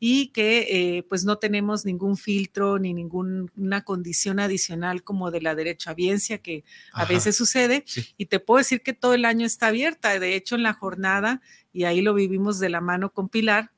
y 0.00 0.28
que 0.28 0.98
eh, 0.98 1.02
pues 1.04 1.24
no 1.24 1.38
tenemos 1.38 1.84
ningún 1.84 2.16
filtro 2.16 2.78
ni 2.78 2.92
ninguna 2.92 3.84
condición 3.84 4.40
adicional 4.40 5.02
como 5.02 5.30
de 5.30 5.40
la 5.40 5.54
derechohabiencia 5.54 6.38
que 6.38 6.64
a 6.92 7.04
veces 7.04 7.36
sucede. 7.36 7.84
Y 8.16 8.26
te 8.26 8.40
puedo 8.40 8.58
decir 8.58 8.82
que 8.82 8.92
todo 8.92 9.14
el 9.14 9.24
año 9.24 9.46
está 9.46 9.68
abierta. 9.68 10.18
De 10.18 10.34
hecho, 10.34 10.56
en 10.56 10.62
la 10.62 10.74
jornada, 10.74 11.40
y 11.72 11.84
ahí 11.84 12.02
lo 12.02 12.14
vivimos 12.14 12.58
de 12.58 12.68
la 12.68 12.80
mano 12.80 13.12
con 13.12 13.28
Pilar, 13.28 13.70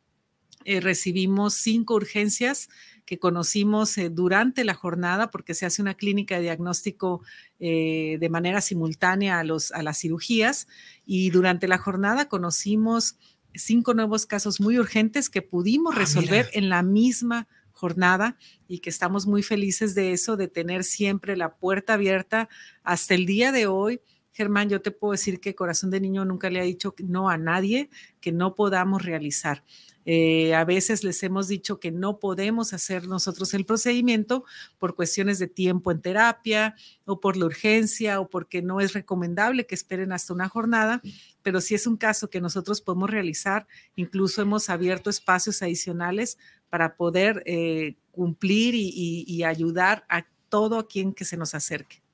eh, 0.65 0.81
recibimos 0.81 1.55
cinco 1.55 1.95
urgencias 1.95 2.69
que 3.05 3.21
conocimos 3.21 3.97
eh, 3.99 4.11
durante 4.11 4.65
la 4.65 4.75
jornada, 4.75 5.31
porque 5.31 5.55
se 5.55 5.65
hace 5.65 5.81
una 5.81 5.95
clínica 5.95 6.37
de 6.37 6.43
diagnóstico 6.43 7.23
de 7.59 8.29
manera 8.31 8.61
simultánea 8.61 9.39
a, 9.39 9.45
los, 9.45 9.73
a 9.73 9.83
las 9.83 9.99
cirugías, 9.99 10.67
y 11.07 11.31
durante 11.31 11.69
la 11.69 11.79
jornada 11.79 12.29
conocimos 12.29 13.17
cinco 13.59 13.95
nuevos 13.95 14.27
casos 14.27 14.61
muy 14.61 14.79
urgentes 14.79 15.31
que 15.31 15.43
pudimos 15.43 15.95
ah, 15.95 15.99
resolver 15.99 16.49
en 16.53 16.69
la 16.69 16.83
misma 16.83 17.49
jornada 17.73 18.37
y 18.69 18.79
que 18.79 18.91
estamos 18.91 19.27
muy 19.27 19.43
felices 19.43 19.95
de 19.95 20.13
eso, 20.13 20.37
de 20.37 20.49
tener 20.49 20.83
siempre 20.83 21.37
la 21.37 21.57
puerta 21.57 21.95
abierta 21.95 22.49
hasta 22.83 23.15
el 23.15 23.27
día 23.27 23.53
de 23.53 23.67
hoy. 23.67 24.01
Germán, 24.33 24.69
yo 24.69 24.81
te 24.83 24.91
puedo 24.91 25.13
decir 25.13 25.41
que 25.41 25.55
Corazón 25.55 25.91
de 25.91 26.01
Niño 26.01 26.25
nunca 26.25 26.51
le 26.51 26.61
ha 26.61 26.65
dicho 26.65 26.95
no 26.99 27.29
a 27.29 27.39
nadie 27.39 27.91
que 28.21 28.33
no 28.33 28.55
podamos 28.55 29.03
realizar. 29.03 29.63
Eh, 30.09 30.55
a 30.55 30.65
veces 30.65 31.03
les 31.03 31.21
hemos 31.25 31.49
dicho 31.49 31.81
que 31.81 31.91
no 31.91 32.21
podemos 32.21 32.73
hacer 32.73 33.09
nosotros 33.09 33.53
el 33.55 33.67
procedimiento 33.67 34.45
por 34.79 34.95
cuestiones 34.95 35.41
de 35.41 35.49
tiempo 35.49 35.91
en 35.91 36.01
terapia 36.01 36.77
o 37.05 37.21
por 37.21 37.37
la 37.37 37.47
urgencia 37.47 38.21
o 38.21 38.31
porque 38.31 38.63
no 38.63 38.81
es 38.81 38.93
recomendable 38.95 39.67
que 39.67 39.75
esperen 39.75 40.13
hasta 40.13 40.33
una 40.33 40.49
jornada, 40.49 41.03
pero 41.43 41.61
si 41.61 41.75
es 41.75 41.89
un 41.89 41.97
caso 41.97 42.31
que 42.31 42.41
nosotros 42.41 42.81
podemos 42.81 43.11
realizar, 43.11 43.67
incluso 43.97 44.41
hemos 44.41 44.71
abierto 44.71 45.11
espacios 45.11 45.61
adicionales 45.61 46.39
para 46.71 46.97
poder 46.97 47.43
eh, 47.45 47.97
cumplir 48.13 48.75
y, 48.77 49.43
ayudar 49.43 50.05
a 50.09 50.27
todo 50.49 50.89
quien 50.89 51.13
que 51.13 51.25
se 51.25 51.37
nos 51.37 51.55
acerque. 51.55 52.06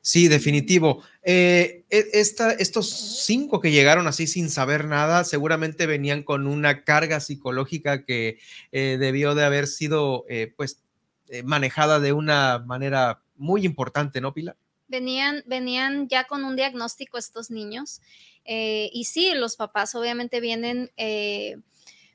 Sí, 0.00 0.28
definitivo. 0.28 1.02
Eh, 1.22 1.84
e, 1.90 2.08
estos 2.12 2.90
cinco 3.24 3.60
que 3.60 3.70
llegaron 3.70 4.06
así 4.06 4.26
sin 4.26 4.50
saber 4.50 4.86
nada, 4.86 5.24
seguramente 5.24 5.86
venían 5.86 6.22
con 6.22 6.46
una 6.46 6.84
carga 6.84 7.20
psicológica 7.20 8.04
que 8.04 8.38
eh, 8.72 8.96
debió 8.98 9.34
de 9.34 9.44
haber 9.44 9.66
sido 9.66 10.24
eh, 10.28 10.52
pues 10.56 10.82
manejada 11.44 12.00
de 12.00 12.14
una 12.14 12.58
manera 12.60 13.20
muy 13.36 13.66
importante, 13.66 14.22
¿no, 14.22 14.32
Pilar? 14.32 14.56
Venían, 14.86 15.44
venían 15.46 16.08
ya 16.08 16.24
con 16.24 16.42
un 16.44 16.56
diagnóstico 16.56 17.18
estos 17.18 17.50
niños 17.50 18.00
y 18.46 19.04
sí, 19.04 19.34
los 19.34 19.56
papás 19.56 19.94
obviamente 19.94 20.40
vienen 20.40 20.90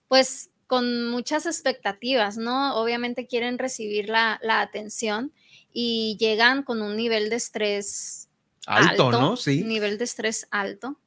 pues 0.08 0.50
con 0.74 1.06
muchas 1.06 1.46
expectativas, 1.46 2.36
¿no? 2.36 2.76
Obviamente 2.78 3.28
quieren 3.28 3.60
recibir 3.60 4.10
la, 4.10 4.40
la 4.42 4.60
atención 4.60 5.32
y 5.72 6.18
llegan 6.20 6.64
con 6.64 6.82
un 6.82 6.98
nivel 6.98 7.30
de 7.30 7.36
estrés 7.36 8.28
alto, 8.66 9.12
¿no? 9.12 9.38
Sí. 9.38 9.64
Nivel 9.64 10.00
de 10.00 10.06
estrés 10.06 10.48
alto. 10.50 10.98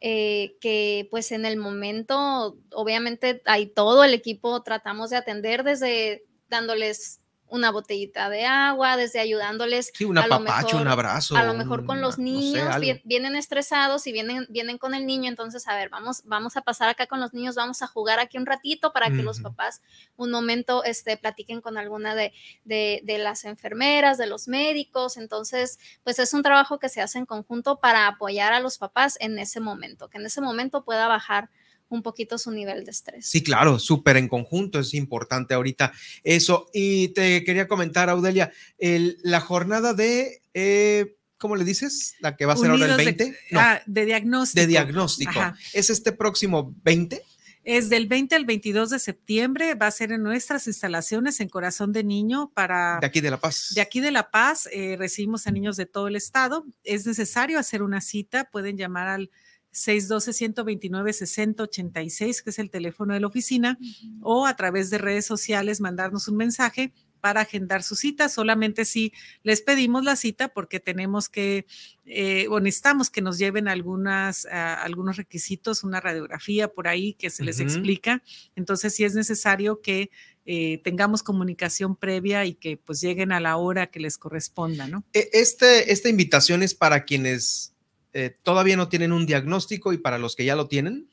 Eh, 0.00 0.56
que 0.60 1.06
pues 1.08 1.30
en 1.30 1.46
el 1.46 1.56
momento, 1.56 2.58
obviamente, 2.72 3.42
hay 3.44 3.66
todo 3.66 4.02
el 4.02 4.12
equipo, 4.12 4.64
tratamos 4.64 5.10
de 5.10 5.18
atender 5.18 5.62
desde 5.62 6.24
dándoles 6.48 7.20
una 7.48 7.70
botellita 7.70 8.28
de 8.28 8.44
agua, 8.44 8.96
desde 8.96 9.20
ayudándoles. 9.20 9.92
Sí, 9.94 10.04
un 10.04 10.18
apapacho, 10.18 10.76
un 10.78 10.88
abrazo. 10.88 11.36
A 11.36 11.44
lo 11.44 11.54
mejor 11.54 11.84
con 11.84 12.00
los 12.00 12.18
niños 12.18 12.74
vienen 13.04 13.36
estresados 13.36 14.06
y 14.06 14.12
vienen, 14.12 14.46
vienen 14.48 14.78
con 14.78 14.94
el 14.94 15.06
niño, 15.06 15.28
entonces, 15.28 15.66
a 15.68 15.74
ver, 15.74 15.88
vamos, 15.88 16.22
vamos 16.24 16.56
a 16.56 16.62
pasar 16.62 16.88
acá 16.88 17.06
con 17.06 17.20
los 17.20 17.32
niños, 17.34 17.54
vamos 17.54 17.82
a 17.82 17.86
jugar 17.86 18.18
aquí 18.18 18.38
un 18.38 18.46
ratito 18.46 18.92
para 18.92 19.08
que 19.08 19.22
los 19.22 19.40
papás 19.40 19.82
un 20.16 20.30
momento 20.30 20.84
este, 20.84 21.16
platiquen 21.16 21.60
con 21.60 21.78
alguna 21.78 22.14
de, 22.14 22.32
de, 22.64 23.00
de, 23.04 23.18
las 23.18 23.44
enfermeras, 23.44 24.18
de 24.18 24.26
los 24.26 24.48
médicos. 24.48 25.16
Entonces, 25.16 25.78
pues 26.04 26.18
es 26.18 26.32
un 26.34 26.42
trabajo 26.42 26.78
que 26.78 26.88
se 26.88 27.00
hace 27.00 27.18
en 27.18 27.26
conjunto 27.26 27.78
para 27.80 28.06
apoyar 28.06 28.52
a 28.52 28.60
los 28.60 28.78
papás 28.78 29.16
en 29.20 29.38
ese 29.38 29.60
momento, 29.60 30.08
que 30.08 30.18
en 30.18 30.26
ese 30.26 30.40
momento 30.40 30.84
pueda 30.84 31.06
bajar 31.06 31.50
un 31.88 32.02
poquito 32.02 32.38
su 32.38 32.50
nivel 32.50 32.84
de 32.84 32.90
estrés. 32.90 33.26
Sí, 33.26 33.42
claro, 33.42 33.78
súper 33.78 34.16
en 34.16 34.28
conjunto, 34.28 34.78
es 34.80 34.94
importante 34.94 35.54
ahorita 35.54 35.92
eso. 36.24 36.68
Y 36.72 37.08
te 37.08 37.44
quería 37.44 37.68
comentar, 37.68 38.08
Audelia, 38.08 38.52
la 38.78 39.40
jornada 39.40 39.94
de, 39.94 40.42
eh, 40.54 41.16
¿cómo 41.38 41.56
le 41.56 41.64
dices? 41.64 42.14
La 42.20 42.36
que 42.36 42.46
va 42.46 42.54
a 42.54 42.56
ser 42.56 42.70
ahora 42.70 42.86
el 42.86 42.96
20. 42.96 43.36
no, 43.50 43.60
ah, 43.60 43.80
de 43.86 44.04
diagnóstico. 44.04 44.60
De 44.60 44.66
diagnóstico. 44.66 45.40
¿Es 45.72 45.90
este 45.90 46.12
próximo 46.12 46.74
20? 46.82 47.22
Es 47.66 47.88
del 47.88 48.06
20 48.06 48.36
al 48.36 48.44
22 48.44 48.90
de 48.90 49.00
septiembre, 49.00 49.74
va 49.74 49.88
a 49.88 49.90
ser 49.90 50.12
en 50.12 50.22
nuestras 50.22 50.68
instalaciones 50.68 51.40
en 51.40 51.48
Corazón 51.48 51.92
de 51.92 52.04
Niño 52.04 52.52
para... 52.54 52.98
De 53.00 53.08
aquí 53.08 53.20
de 53.20 53.28
La 53.28 53.38
Paz. 53.38 53.72
De 53.74 53.80
aquí 53.80 53.98
de 53.98 54.12
La 54.12 54.30
Paz, 54.30 54.68
eh, 54.70 54.94
recibimos 54.96 55.48
a 55.48 55.50
niños 55.50 55.76
de 55.76 55.84
todo 55.84 56.06
el 56.06 56.14
estado. 56.14 56.64
Es 56.84 57.06
necesario 57.06 57.58
hacer 57.58 57.82
una 57.82 58.00
cita, 58.00 58.48
pueden 58.52 58.76
llamar 58.76 59.08
al 59.08 59.32
612-129-6086, 59.76 62.42
que 62.42 62.50
es 62.50 62.58
el 62.58 62.70
teléfono 62.70 63.14
de 63.14 63.20
la 63.20 63.26
oficina, 63.26 63.78
o 64.22 64.46
a 64.46 64.56
través 64.56 64.90
de 64.90 64.98
redes 64.98 65.26
sociales 65.26 65.80
mandarnos 65.80 66.28
un 66.28 66.36
mensaje 66.36 66.92
para 67.20 67.40
agendar 67.40 67.82
su 67.82 67.96
cita, 67.96 68.28
solamente 68.28 68.84
si 68.84 69.12
les 69.42 69.60
pedimos 69.60 70.04
la 70.04 70.16
cita 70.16 70.48
porque 70.48 70.80
tenemos 70.80 71.28
que, 71.28 71.66
eh, 72.04 72.46
o 72.50 72.60
necesitamos 72.60 73.10
que 73.10 73.20
nos 73.20 73.38
lleven 73.38 73.68
algunas, 73.68 74.46
algunos 74.46 75.16
requisitos, 75.16 75.82
una 75.82 76.00
radiografía 76.00 76.68
por 76.68 76.86
ahí 76.86 77.14
que 77.14 77.30
se 77.30 77.42
les 77.42 77.58
explica. 77.58 78.22
Entonces, 78.54 78.94
sí 78.94 79.02
es 79.02 79.14
necesario 79.14 79.80
que 79.80 80.10
eh, 80.44 80.80
tengamos 80.84 81.24
comunicación 81.24 81.96
previa 81.96 82.44
y 82.44 82.54
que 82.54 82.76
pues 82.76 83.00
lleguen 83.00 83.32
a 83.32 83.40
la 83.40 83.56
hora 83.56 83.88
que 83.88 83.98
les 83.98 84.16
corresponda, 84.16 84.86
¿no? 84.86 85.04
E, 85.12 85.28
este, 85.32 85.92
esta 85.92 86.08
invitación 86.08 86.62
es 86.62 86.72
para 86.72 87.04
quienes 87.04 87.75
eh, 88.18 88.34
todavía 88.42 88.78
no 88.78 88.88
tienen 88.88 89.12
un 89.12 89.26
diagnóstico 89.26 89.92
y 89.92 89.98
para 89.98 90.18
los 90.18 90.36
que 90.36 90.46
ya 90.46 90.56
lo 90.56 90.68
tienen. 90.68 91.10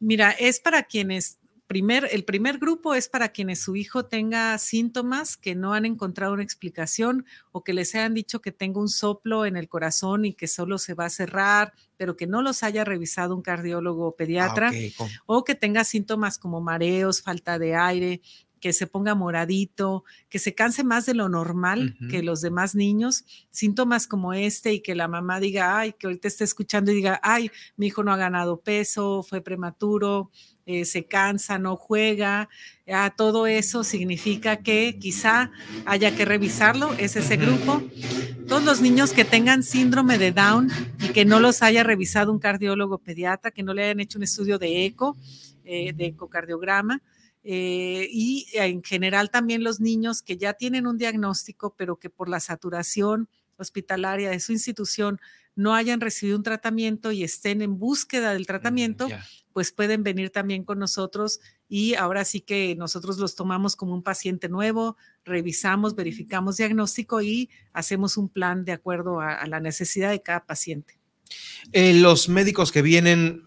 Mira, 0.00 0.32
es 0.32 0.58
para 0.58 0.82
quienes 0.82 1.38
el 1.72 2.24
primer 2.24 2.58
grupo 2.58 2.96
es 2.96 3.08
para 3.08 3.28
quienes 3.28 3.60
su 3.60 3.76
hijo 3.76 4.04
tenga 4.04 4.58
síntomas 4.58 5.36
que 5.36 5.54
no 5.54 5.72
han 5.72 5.86
encontrado 5.86 6.32
una 6.32 6.42
explicación 6.42 7.24
o 7.52 7.62
que 7.62 7.72
les 7.72 7.94
hayan 7.94 8.14
dicho 8.14 8.40
que 8.40 8.50
tenga 8.50 8.80
un 8.80 8.88
soplo 8.88 9.46
en 9.46 9.56
el 9.56 9.68
corazón 9.68 10.24
y 10.24 10.34
que 10.34 10.48
solo 10.48 10.78
se 10.78 10.94
va 10.94 11.04
a 11.04 11.10
cerrar, 11.10 11.72
pero 11.96 12.16
que 12.16 12.26
no 12.26 12.42
los 12.42 12.64
haya 12.64 12.82
revisado 12.82 13.36
un 13.36 13.42
cardiólogo 13.42 14.08
o 14.08 14.16
pediatra, 14.16 14.72
ah, 14.74 15.06
o 15.26 15.44
que 15.44 15.54
tenga 15.54 15.84
síntomas 15.84 16.38
como 16.38 16.60
mareos, 16.60 17.22
falta 17.22 17.56
de 17.60 17.76
aire, 17.76 18.20
que 18.60 18.72
se 18.72 18.86
ponga 18.86 19.14
moradito, 19.14 20.04
que 20.28 20.38
se 20.38 20.54
canse 20.54 20.84
más 20.84 21.06
de 21.06 21.14
lo 21.14 21.28
normal 21.28 21.96
que 22.10 22.22
los 22.22 22.40
demás 22.40 22.74
niños, 22.74 23.24
síntomas 23.50 24.06
como 24.06 24.32
este 24.32 24.74
y 24.74 24.80
que 24.80 24.94
la 24.94 25.08
mamá 25.08 25.40
diga, 25.40 25.78
ay, 25.78 25.94
que 25.98 26.06
ahorita 26.06 26.28
esté 26.28 26.44
escuchando 26.44 26.92
y 26.92 26.96
diga, 26.96 27.18
ay, 27.22 27.50
mi 27.76 27.86
hijo 27.86 28.02
no 28.02 28.12
ha 28.12 28.16
ganado 28.16 28.60
peso, 28.60 29.22
fue 29.22 29.40
prematuro, 29.40 30.30
eh, 30.66 30.84
se 30.84 31.04
cansa, 31.04 31.58
no 31.58 31.74
juega, 31.74 32.48
ya 32.86 33.10
todo 33.10 33.46
eso 33.46 33.82
significa 33.82 34.58
que 34.58 34.98
quizá 35.00 35.50
haya 35.86 36.14
que 36.14 36.24
revisarlo, 36.24 36.92
es 36.94 37.16
ese 37.16 37.36
grupo. 37.36 37.82
Todos 38.46 38.62
los 38.64 38.80
niños 38.80 39.12
que 39.12 39.24
tengan 39.24 39.62
síndrome 39.62 40.18
de 40.18 40.32
Down 40.32 40.70
y 41.02 41.08
que 41.08 41.24
no 41.24 41.40
los 41.40 41.62
haya 41.62 41.82
revisado 41.82 42.30
un 42.30 42.38
cardiólogo 42.38 42.98
pediatra, 42.98 43.50
que 43.50 43.62
no 43.62 43.74
le 43.74 43.84
hayan 43.84 44.00
hecho 44.00 44.18
un 44.18 44.24
estudio 44.24 44.58
de 44.58 44.84
eco, 44.84 45.16
eh, 45.64 45.92
de 45.92 46.06
ecocardiograma, 46.06 47.02
eh, 47.42 48.08
y 48.10 48.46
en 48.52 48.82
general 48.82 49.30
también 49.30 49.64
los 49.64 49.80
niños 49.80 50.22
que 50.22 50.36
ya 50.36 50.54
tienen 50.54 50.86
un 50.86 50.98
diagnóstico, 50.98 51.74
pero 51.76 51.96
que 51.96 52.10
por 52.10 52.28
la 52.28 52.40
saturación 52.40 53.28
hospitalaria 53.56 54.30
de 54.30 54.40
su 54.40 54.52
institución 54.52 55.20
no 55.54 55.74
hayan 55.74 56.00
recibido 56.00 56.36
un 56.36 56.42
tratamiento 56.42 57.12
y 57.12 57.22
estén 57.22 57.60
en 57.60 57.78
búsqueda 57.78 58.32
del 58.32 58.42
mm, 58.42 58.46
tratamiento, 58.46 59.08
pues 59.52 59.72
pueden 59.72 60.02
venir 60.02 60.30
también 60.30 60.64
con 60.64 60.78
nosotros 60.78 61.40
y 61.68 61.94
ahora 61.94 62.24
sí 62.24 62.40
que 62.40 62.74
nosotros 62.76 63.18
los 63.18 63.34
tomamos 63.34 63.76
como 63.76 63.94
un 63.94 64.02
paciente 64.02 64.48
nuevo, 64.48 64.96
revisamos, 65.24 65.94
verificamos 65.94 66.56
diagnóstico 66.56 67.20
y 67.20 67.50
hacemos 67.72 68.16
un 68.16 68.28
plan 68.28 68.64
de 68.64 68.72
acuerdo 68.72 69.20
a, 69.20 69.46
la 69.46 69.60
necesidad 69.60 70.10
de 70.10 70.22
cada 70.22 70.46
paciente. 70.46 70.98
Eh, 71.72 71.94
los 71.94 72.28
médicos 72.28 72.72
que 72.72 72.82
vienen, 72.82 73.44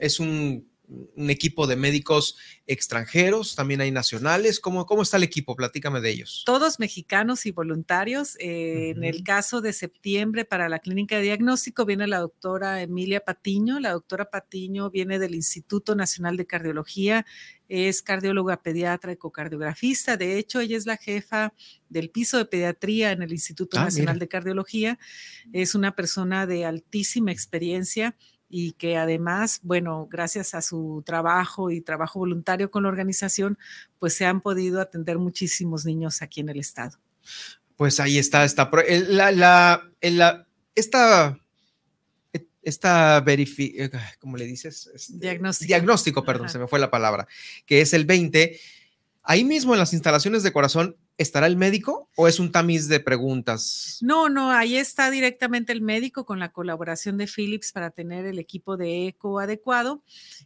es 0.00 0.20
un 0.20 0.69
un 0.90 1.30
equipo 1.30 1.66
de 1.66 1.76
médicos 1.76 2.36
extranjeros, 2.66 3.54
también 3.54 3.80
hay 3.80 3.90
nacionales. 3.90 4.60
¿Cómo, 4.60 4.86
cómo 4.86 5.02
está 5.02 5.16
el 5.16 5.22
equipo? 5.22 5.56
Platícame 5.56 6.00
de 6.00 6.10
ellos. 6.10 6.42
Todos 6.44 6.78
mexicanos 6.78 7.46
y 7.46 7.52
voluntarios. 7.52 8.36
Eh, 8.40 8.90
en 8.90 9.04
el 9.04 9.22
caso 9.22 9.60
de 9.60 9.72
septiembre 9.72 10.44
para 10.44 10.68
la 10.68 10.78
clínica 10.78 11.16
de 11.16 11.22
diagnóstico 11.22 11.84
viene 11.84 12.06
la 12.06 12.18
doctora 12.18 12.82
Emilia 12.82 13.20
Patiño. 13.20 13.80
La 13.80 13.92
doctora 13.92 14.30
Patiño 14.30 14.90
viene 14.90 15.18
del 15.18 15.34
Instituto 15.34 15.94
Nacional 15.94 16.36
de 16.36 16.46
Cardiología, 16.46 17.24
es 17.68 18.02
cardióloga 18.02 18.62
pediatra, 18.62 19.12
ecocardiografista. 19.12 20.16
De 20.16 20.38
hecho, 20.38 20.58
ella 20.58 20.76
es 20.76 20.86
la 20.86 20.96
jefa 20.96 21.54
del 21.88 22.10
piso 22.10 22.36
de 22.36 22.44
pediatría 22.44 23.12
en 23.12 23.22
el 23.22 23.32
Instituto 23.32 23.78
ah, 23.78 23.84
Nacional 23.84 24.18
de 24.18 24.26
Cardiología. 24.26 24.98
Es 25.52 25.76
una 25.76 25.94
persona 25.94 26.46
de 26.46 26.64
altísima 26.64 27.30
experiencia 27.30 28.16
y 28.50 28.72
que 28.72 28.96
además, 28.96 29.60
bueno, 29.62 30.08
gracias 30.10 30.54
a 30.54 30.60
su 30.60 31.02
trabajo 31.06 31.70
y 31.70 31.80
trabajo 31.80 32.18
voluntario 32.18 32.70
con 32.70 32.82
la 32.82 32.88
organización, 32.88 33.56
pues 33.98 34.14
se 34.14 34.26
han 34.26 34.40
podido 34.40 34.80
atender 34.80 35.18
muchísimos 35.18 35.86
niños 35.86 36.20
aquí 36.20 36.40
en 36.40 36.48
el 36.48 36.58
estado. 36.58 36.98
Pues 37.76 38.00
ahí 38.00 38.18
está, 38.18 38.44
está 38.44 38.68
la, 39.08 39.30
la, 39.30 39.90
la, 40.02 40.46
esta, 40.74 41.38
esta 42.62 43.20
verificación, 43.20 44.00
eh, 44.00 44.04
¿cómo 44.18 44.36
le 44.36 44.46
dices? 44.46 44.90
Este, 44.92 45.14
diagnóstico. 45.18 45.68
Diagnóstico, 45.68 46.24
perdón, 46.24 46.48
se 46.48 46.58
me 46.58 46.66
fue 46.66 46.80
la 46.80 46.90
palabra, 46.90 47.28
que 47.64 47.80
es 47.80 47.94
el 47.94 48.04
20. 48.04 48.58
Ahí 49.22 49.44
mismo 49.44 49.74
en 49.74 49.78
las 49.78 49.92
instalaciones 49.92 50.42
de 50.42 50.52
corazón 50.52 50.96
¿Estará 51.20 51.46
el 51.46 51.56
médico 51.56 52.08
o 52.16 52.28
es 52.28 52.40
un 52.40 52.50
tamiz 52.50 52.88
de 52.88 52.98
preguntas? 52.98 53.98
No, 54.00 54.30
no, 54.30 54.50
ahí 54.50 54.78
está 54.78 55.10
directamente 55.10 55.70
el 55.70 55.82
médico 55.82 56.24
con 56.24 56.38
la 56.38 56.50
colaboración 56.50 57.18
de 57.18 57.26
Philips 57.26 57.72
para 57.72 57.90
tener 57.90 58.24
el 58.24 58.38
equipo 58.38 58.78
de 58.78 59.08
eco 59.08 59.38
adecuado 59.38 60.02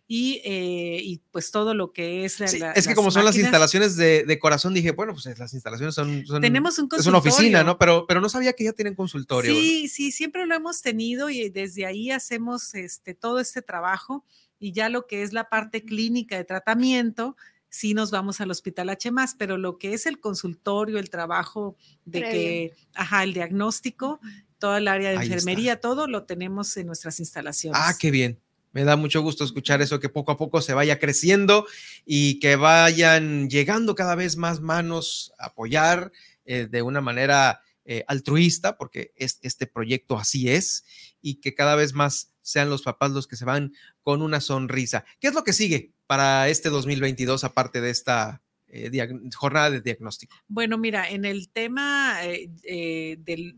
y, 0.09 0.41
eh, 0.45 1.21
pues 1.31 1.53
todo 1.53 1.75
lo 1.75 1.93
que 1.93 2.25
es 2.25 2.41
la, 2.41 2.73
Es 2.73 2.89
que 2.89 2.97
como 2.97 3.13
son 3.13 3.25
las 3.25 3.39
instalaciones 3.39 3.95
de, 3.95 4.39
corazón, 4.41 4.75
dije, 4.75 4.91
bueno, 4.91 5.13
pues 5.13 5.39
las 5.39 5.55
instalaciones 5.55 5.95
son... 5.95 6.25
Tenemos 6.41 6.77
un 6.81 6.89
Es 6.99 7.07
una 7.07 7.19
oficina, 7.19 7.63
¿no? 7.63 7.79
Pero, 7.79 8.07
pero 8.09 8.21
no 8.21 8.29
sabía 8.29 8.53
que 8.53 8.65
ya 8.65 8.73
tienen 8.73 8.97
consultorio. 8.97 9.55
Sí, 9.55 9.87
sí, 9.87 10.11
siempre 10.11 10.45
lo 10.45 10.57
hemos 10.57 10.83
tenido 10.83 11.31
y 11.31 11.51
desde 11.51 11.87
ahí 11.87 12.11
hacemos 12.11 12.75
este, 12.75 13.15
todo 13.15 13.39
este 13.39 13.63
trabajo 13.63 14.25
y 14.59 14.73
ya 14.73 14.89
lo 14.89 15.07
que 15.07 15.23
es 15.23 15.33
la 15.33 15.49
parte 15.49 15.85
clínica 15.85 16.37
de 16.37 16.45
tratamiento 16.45 17.37
sí 17.75 17.93
nos 17.93 18.13
vamos 18.13 18.41
al 18.41 18.53
hospital 18.53 18.89
H 18.89 19.11
pero 19.37 19.59
lo 19.59 19.79
que 19.79 19.95
es 19.95 20.07
el 20.07 20.21
consultorio, 20.21 20.99
el 20.99 21.11
trabajo 21.11 21.77
de 22.05 22.21
que, 22.21 22.73
ajá, 22.95 23.25
el 23.25 23.35
diagnóstico, 23.35 24.21
toda 24.59 24.79
el 24.79 24.87
área 24.87 25.11
de 25.11 25.17
enfermería, 25.17 25.81
todo 25.81 26.07
lo 26.07 26.23
tenemos 26.23 26.77
en 26.77 26.87
nuestras 26.87 27.19
instalaciones. 27.19 27.81
Ah, 27.83 27.93
qué 27.99 28.13
bien. 28.13 28.41
Me 28.71 28.85
da 28.85 28.97
mucho 28.97 29.23
gusto 29.23 29.45
escuchar 29.45 29.83
eso, 29.83 29.99
que 29.99 30.09
poco 30.09 30.31
a 30.31 30.37
poco 30.37 30.61
se 30.63 30.73
vaya 30.73 31.01
creciendo 31.01 31.67
y 32.07 32.39
que 32.39 32.55
vayan 32.55 33.51
llegando 33.51 33.97
cada 33.97 34.15
vez 34.15 34.37
más 34.37 34.61
manos 34.61 35.33
a 35.39 35.47
apoyar 35.47 36.13
eh, 36.45 36.69
de 36.71 36.83
una 36.83 37.01
manera 37.01 37.61
eh, 37.85 38.05
altruista, 38.07 38.77
porque 38.77 39.13
es, 39.17 39.41
este 39.43 39.67
proyecto 39.67 40.17
así 40.17 40.49
es, 40.49 40.85
y 41.21 41.41
que 41.41 41.55
cada 41.55 41.75
vez 41.75 41.93
más 41.93 42.34
sean 42.44 42.70
los 42.70 42.83
papás 42.83 43.11
los 43.11 43.26
que 43.26 43.37
se 43.37 43.44
van 43.44 43.72
con 44.02 44.22
una 44.22 44.40
sonrisa. 44.40 45.04
¿Qué 45.18 45.26
es 45.26 45.35
lo 45.35 45.42
que 45.42 45.52
sigue? 45.52 45.94
para 46.07 46.48
este 46.48 46.68
2022, 46.68 47.44
aparte 47.44 47.80
de 47.80 47.90
esta 47.90 48.42
eh, 48.68 48.90
jornada 49.35 49.70
de 49.70 49.80
diagnóstico? 49.80 50.37
Bueno, 50.48 50.78
mira, 50.78 51.09
en 51.09 51.24
el 51.24 51.50
tema 51.50 52.24
eh, 52.24 52.50
eh, 52.64 53.16
de 53.18 53.54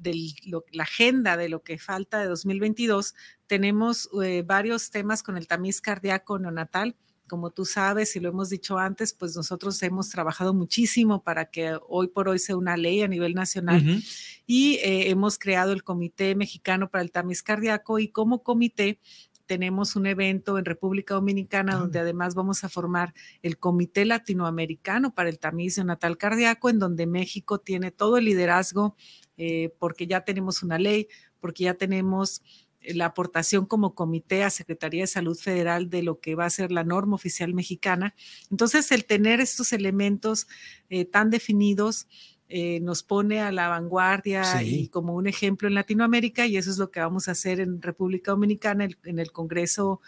la 0.72 0.84
agenda 0.84 1.36
de 1.36 1.48
lo 1.48 1.62
que 1.62 1.78
falta 1.78 2.20
de 2.20 2.26
2022, 2.26 3.14
tenemos 3.46 4.10
varios 4.44 4.90
temas 4.90 5.22
con 5.22 5.36
el 5.36 5.46
tamiz 5.46 5.80
cardíaco 5.80 6.38
neonatal. 6.38 6.96
Como 7.26 7.50
tú 7.50 7.64
sabes 7.64 8.14
y 8.16 8.20
lo 8.20 8.28
hemos 8.28 8.50
dicho 8.50 8.78
antes, 8.78 9.12
pues 9.12 9.36
nosotros 9.36 9.82
hemos 9.82 10.08
trabajado 10.10 10.54
muchísimo 10.54 11.22
para 11.22 11.46
que 11.46 11.78
hoy 11.88 12.08
por 12.08 12.28
hoy 12.28 12.38
sea 12.38 12.56
una 12.56 12.76
ley 12.76 13.02
a 13.02 13.08
nivel 13.08 13.34
nacional 13.34 14.02
y 14.46 14.78
hemos 14.82 15.38
creado 15.38 15.72
el 15.72 15.82
Comité 15.82 16.34
Mexicano 16.34 16.90
para 16.90 17.02
el 17.02 17.10
Tamiz 17.10 17.42
Cardíaco 17.42 17.98
y 17.98 18.08
como 18.08 18.42
comité 18.42 19.00
tenemos 19.46 19.96
un 19.96 20.06
evento 20.06 20.58
en 20.58 20.64
República 20.64 21.14
Dominicana 21.14 21.74
ah. 21.74 21.78
donde 21.78 22.00
además 22.00 22.34
vamos 22.34 22.64
a 22.64 22.68
formar 22.68 23.14
el 23.42 23.58
Comité 23.58 24.04
Latinoamericano 24.04 25.14
para 25.14 25.28
el 25.28 25.38
Tamiz 25.38 25.78
Natal 25.78 26.18
Cardíaco, 26.18 26.68
en 26.68 26.78
donde 26.78 27.06
México 27.06 27.58
tiene 27.58 27.90
todo 27.90 28.18
el 28.18 28.26
liderazgo 28.26 28.96
eh, 29.36 29.74
porque 29.78 30.06
ya 30.06 30.24
tenemos 30.24 30.62
una 30.62 30.78
ley, 30.78 31.08
porque 31.40 31.64
ya 31.64 31.74
tenemos 31.74 32.40
eh, 32.40 32.65
la 32.94 33.06
aportación 33.06 33.66
como 33.66 33.94
comité 33.94 34.44
a 34.44 34.50
Secretaría 34.50 35.02
de 35.02 35.08
Salud 35.08 35.38
Federal 35.38 35.90
de 35.90 36.02
lo 36.02 36.20
que 36.20 36.34
va 36.34 36.44
a 36.44 36.50
ser 36.50 36.72
la 36.72 36.84
norma 36.84 37.14
oficial 37.14 37.54
mexicana. 37.54 38.14
Entonces, 38.50 38.90
el 38.92 39.04
tener 39.04 39.40
estos 39.40 39.72
elementos 39.72 40.46
eh, 40.88 41.04
tan 41.04 41.30
definidos, 41.30 42.06
eh, 42.48 42.78
nos 42.80 43.02
pone 43.02 43.40
a 43.40 43.50
la 43.50 43.68
vanguardia 43.68 44.62
y 44.62 44.86
como 44.86 45.14
un 45.16 45.26
ejemplo 45.26 45.66
en 45.66 45.74
Latinoamérica 45.74 46.46
y 46.46 46.56
eso 46.56 46.70
es 46.70 46.78
lo 46.78 46.92
que 46.92 47.00
vamos 47.00 47.26
a 47.26 47.32
hacer 47.32 47.58
en 47.58 47.82
República 47.82 48.30
Dominicana 48.30 48.86
en 49.02 49.18
el 49.18 49.32
Congreso 49.32 50.00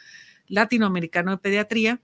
Latinoamericano 0.47 1.33
de 1.33 1.39
Pediatría. 1.39 2.01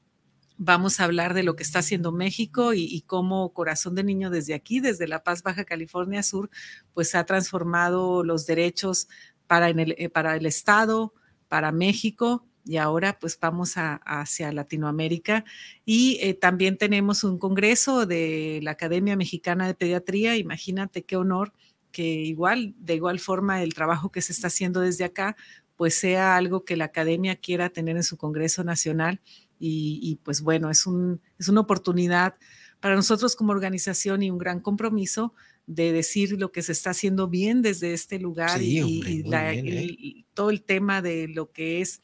Vamos 0.57 0.99
a 0.99 1.05
hablar 1.05 1.35
de 1.35 1.45
lo 1.45 1.55
que 1.55 1.63
está 1.63 1.81
haciendo 1.81 2.11
México 2.11 2.75
y, 2.75 3.01
cómo 3.07 3.53
Corazón 3.53 3.95
de 3.95 4.05
Niño 4.05 4.31
desde 4.31 4.55
aquí, 4.55 4.79
desde 4.81 5.09
La 5.09 5.25
Paz, 5.25 5.43
Baja 5.43 5.65
California 5.65 6.23
Sur, 6.23 6.51
pues 6.93 7.15
ha 7.15 7.25
transformado 7.27 8.23
los 8.23 8.47
derechos 8.47 9.09
para, 9.47 9.69
en 9.69 9.81
el, 9.81 9.95
eh, 9.99 10.09
para 10.09 10.37
el 10.37 10.47
Estado, 10.47 11.15
para 11.49 11.73
México 11.73 12.45
y 12.67 12.79
ahora 12.79 13.19
pues 13.19 13.39
vamos 13.39 13.77
a, 13.77 13.97
hacia 13.97 14.53
Latinoamérica. 14.53 15.45
Y 15.85 16.19
eh, 16.23 16.35
también 16.35 16.79
tenemos 16.79 17.25
un 17.25 17.39
congreso 17.39 18.07
de 18.07 18.61
la 18.63 18.73
Academia 18.73 19.17
Mexicana 19.17 19.67
de 19.67 19.75
Pediatría, 19.75 20.37
imagínate 20.37 21.05
qué 21.05 21.17
honor 21.17 21.53
que 21.93 22.03
igual, 22.03 22.75
de 22.79 22.97
igual 22.97 23.21
forma, 23.21 23.63
el 23.63 23.73
trabajo 23.73 24.11
que 24.11 24.21
se 24.21 24.33
está 24.33 24.49
haciendo 24.49 24.81
desde 24.81 25.05
acá, 25.05 25.37
pues 25.77 25.95
sea 25.97 26.37
algo 26.37 26.65
que 26.65 26.77
la 26.77 26.87
academia 26.87 27.37
quiera 27.37 27.71
tener 27.71 27.97
en 27.97 28.03
su 28.03 28.17
Congreso 28.17 28.65
Nacional. 28.65 29.21
Y, 29.67 30.19
pues 30.25 30.43
bueno, 30.43 30.69
es, 30.69 30.87
un, 30.87 31.23
es 31.39 31.49
una 31.49 31.61
oportunidad 31.61 32.35
para 32.81 32.97
nosotros 32.97 33.35
como 33.35 33.53
organización 33.53 34.23
y 34.23 34.31
un 34.31 34.37
gran 34.37 34.61
compromiso 34.61 35.33
de 35.67 35.93
decir 35.93 36.33
lo 36.39 36.53
que 36.53 36.63
se 36.63 36.73
está 36.73 36.91
haciendo 36.91 37.29
bien 37.29 37.63
desde 37.63 37.95
este 37.95 38.19
lugar 38.19 38.61
y, 38.63 39.25
¿eh? 39.33 40.25
todo 40.35 40.51
el 40.51 40.63
tema 40.63 41.01
de 41.01 41.29
lo 41.29 41.53
que 41.53 41.81
es 41.81 42.03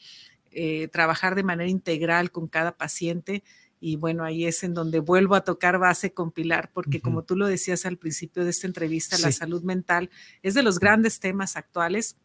eh, 0.50 0.88
trabajar 0.88 1.34
de 1.34 1.42
manera 1.42 1.68
integral 1.68 2.30
con 2.30 2.48
cada 2.48 2.76
paciente. 2.76 3.42
Y 3.78 3.96
bueno, 3.96 4.24
ahí 4.24 4.44
es 4.46 4.62
en 4.62 4.74
donde 4.74 5.00
vuelvo 5.00 5.34
a 5.34 5.44
tocar 5.44 5.78
base 5.78 6.12
con 6.12 6.32
Pilar, 6.32 6.70
porque 6.72 7.00
como 7.00 7.24
tú 7.24 7.34
lo 7.36 7.46
decías 7.46 7.86
al 7.86 7.96
principio 7.96 8.44
de 8.44 8.50
esta 8.50 8.66
entrevista, 8.66 9.16
la 9.18 9.32
salud 9.32 9.62
mental 9.62 10.10
es 10.42 10.54
de 10.54 10.62
los 10.62 10.78
grandes 10.78 11.18
temas 11.18 11.56
actuales 11.56 12.16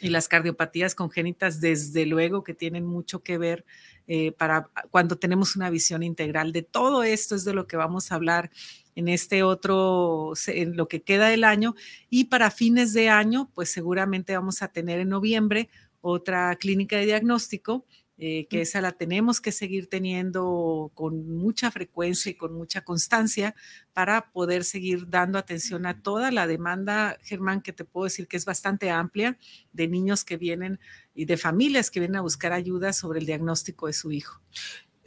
y 0.00 0.08
las 0.10 0.28
cardiopatías 0.28 0.94
congénitas, 0.94 1.60
desde 1.60 2.06
luego 2.06 2.44
que 2.44 2.54
tienen 2.54 2.84
mucho 2.84 3.22
que 3.22 3.38
ver 3.38 3.64
eh, 4.06 4.32
para 4.32 4.70
cuando 4.90 5.18
tenemos 5.18 5.54
una 5.54 5.70
visión 5.70 6.02
integral 6.02 6.52
de 6.52 6.62
todo 6.62 7.02
esto, 7.02 7.34
es 7.34 7.44
de 7.44 7.52
lo 7.52 7.66
que 7.66 7.76
vamos 7.76 8.10
a 8.10 8.14
hablar 8.14 8.50
en 8.94 9.08
este 9.08 9.42
otro, 9.42 10.32
en 10.46 10.76
lo 10.76 10.88
que 10.88 11.02
queda 11.02 11.28
del 11.28 11.44
año. 11.44 11.74
Y 12.08 12.24
para 12.24 12.50
fines 12.50 12.92
de 12.94 13.10
año, 13.10 13.50
pues 13.54 13.70
seguramente 13.70 14.34
vamos 14.34 14.62
a 14.62 14.68
tener 14.68 14.98
en 15.00 15.10
noviembre 15.10 15.68
otra 16.00 16.56
clínica 16.56 16.96
de 16.96 17.06
diagnóstico, 17.06 17.84
eh, 18.20 18.48
que 18.50 18.62
esa 18.62 18.80
la 18.80 18.92
tenemos 18.92 19.40
que 19.40 19.52
seguir 19.52 19.88
teniendo 19.88 20.90
con 20.94 21.36
mucha 21.36 21.70
frecuencia 21.70 22.30
y 22.30 22.34
con 22.34 22.52
mucha 22.52 22.82
constancia 22.82 23.54
para 23.92 24.32
poder 24.32 24.64
seguir 24.64 25.08
dando 25.08 25.38
atención 25.38 25.86
a 25.86 26.02
toda 26.02 26.32
la 26.32 26.48
demanda, 26.48 27.16
Germán, 27.22 27.62
que 27.62 27.72
te 27.72 27.84
puedo 27.84 28.04
decir 28.04 28.26
que 28.26 28.36
es 28.36 28.44
bastante 28.44 28.90
amplia, 28.90 29.38
de 29.72 29.86
niños 29.86 30.24
que 30.24 30.36
vienen 30.36 30.80
y 31.14 31.26
de 31.26 31.36
familias 31.36 31.92
que 31.92 32.00
vienen 32.00 32.16
a 32.16 32.22
buscar 32.22 32.52
ayuda 32.52 32.92
sobre 32.92 33.20
el 33.20 33.26
diagnóstico 33.26 33.86
de 33.86 33.92
su 33.92 34.10
hijo. 34.10 34.40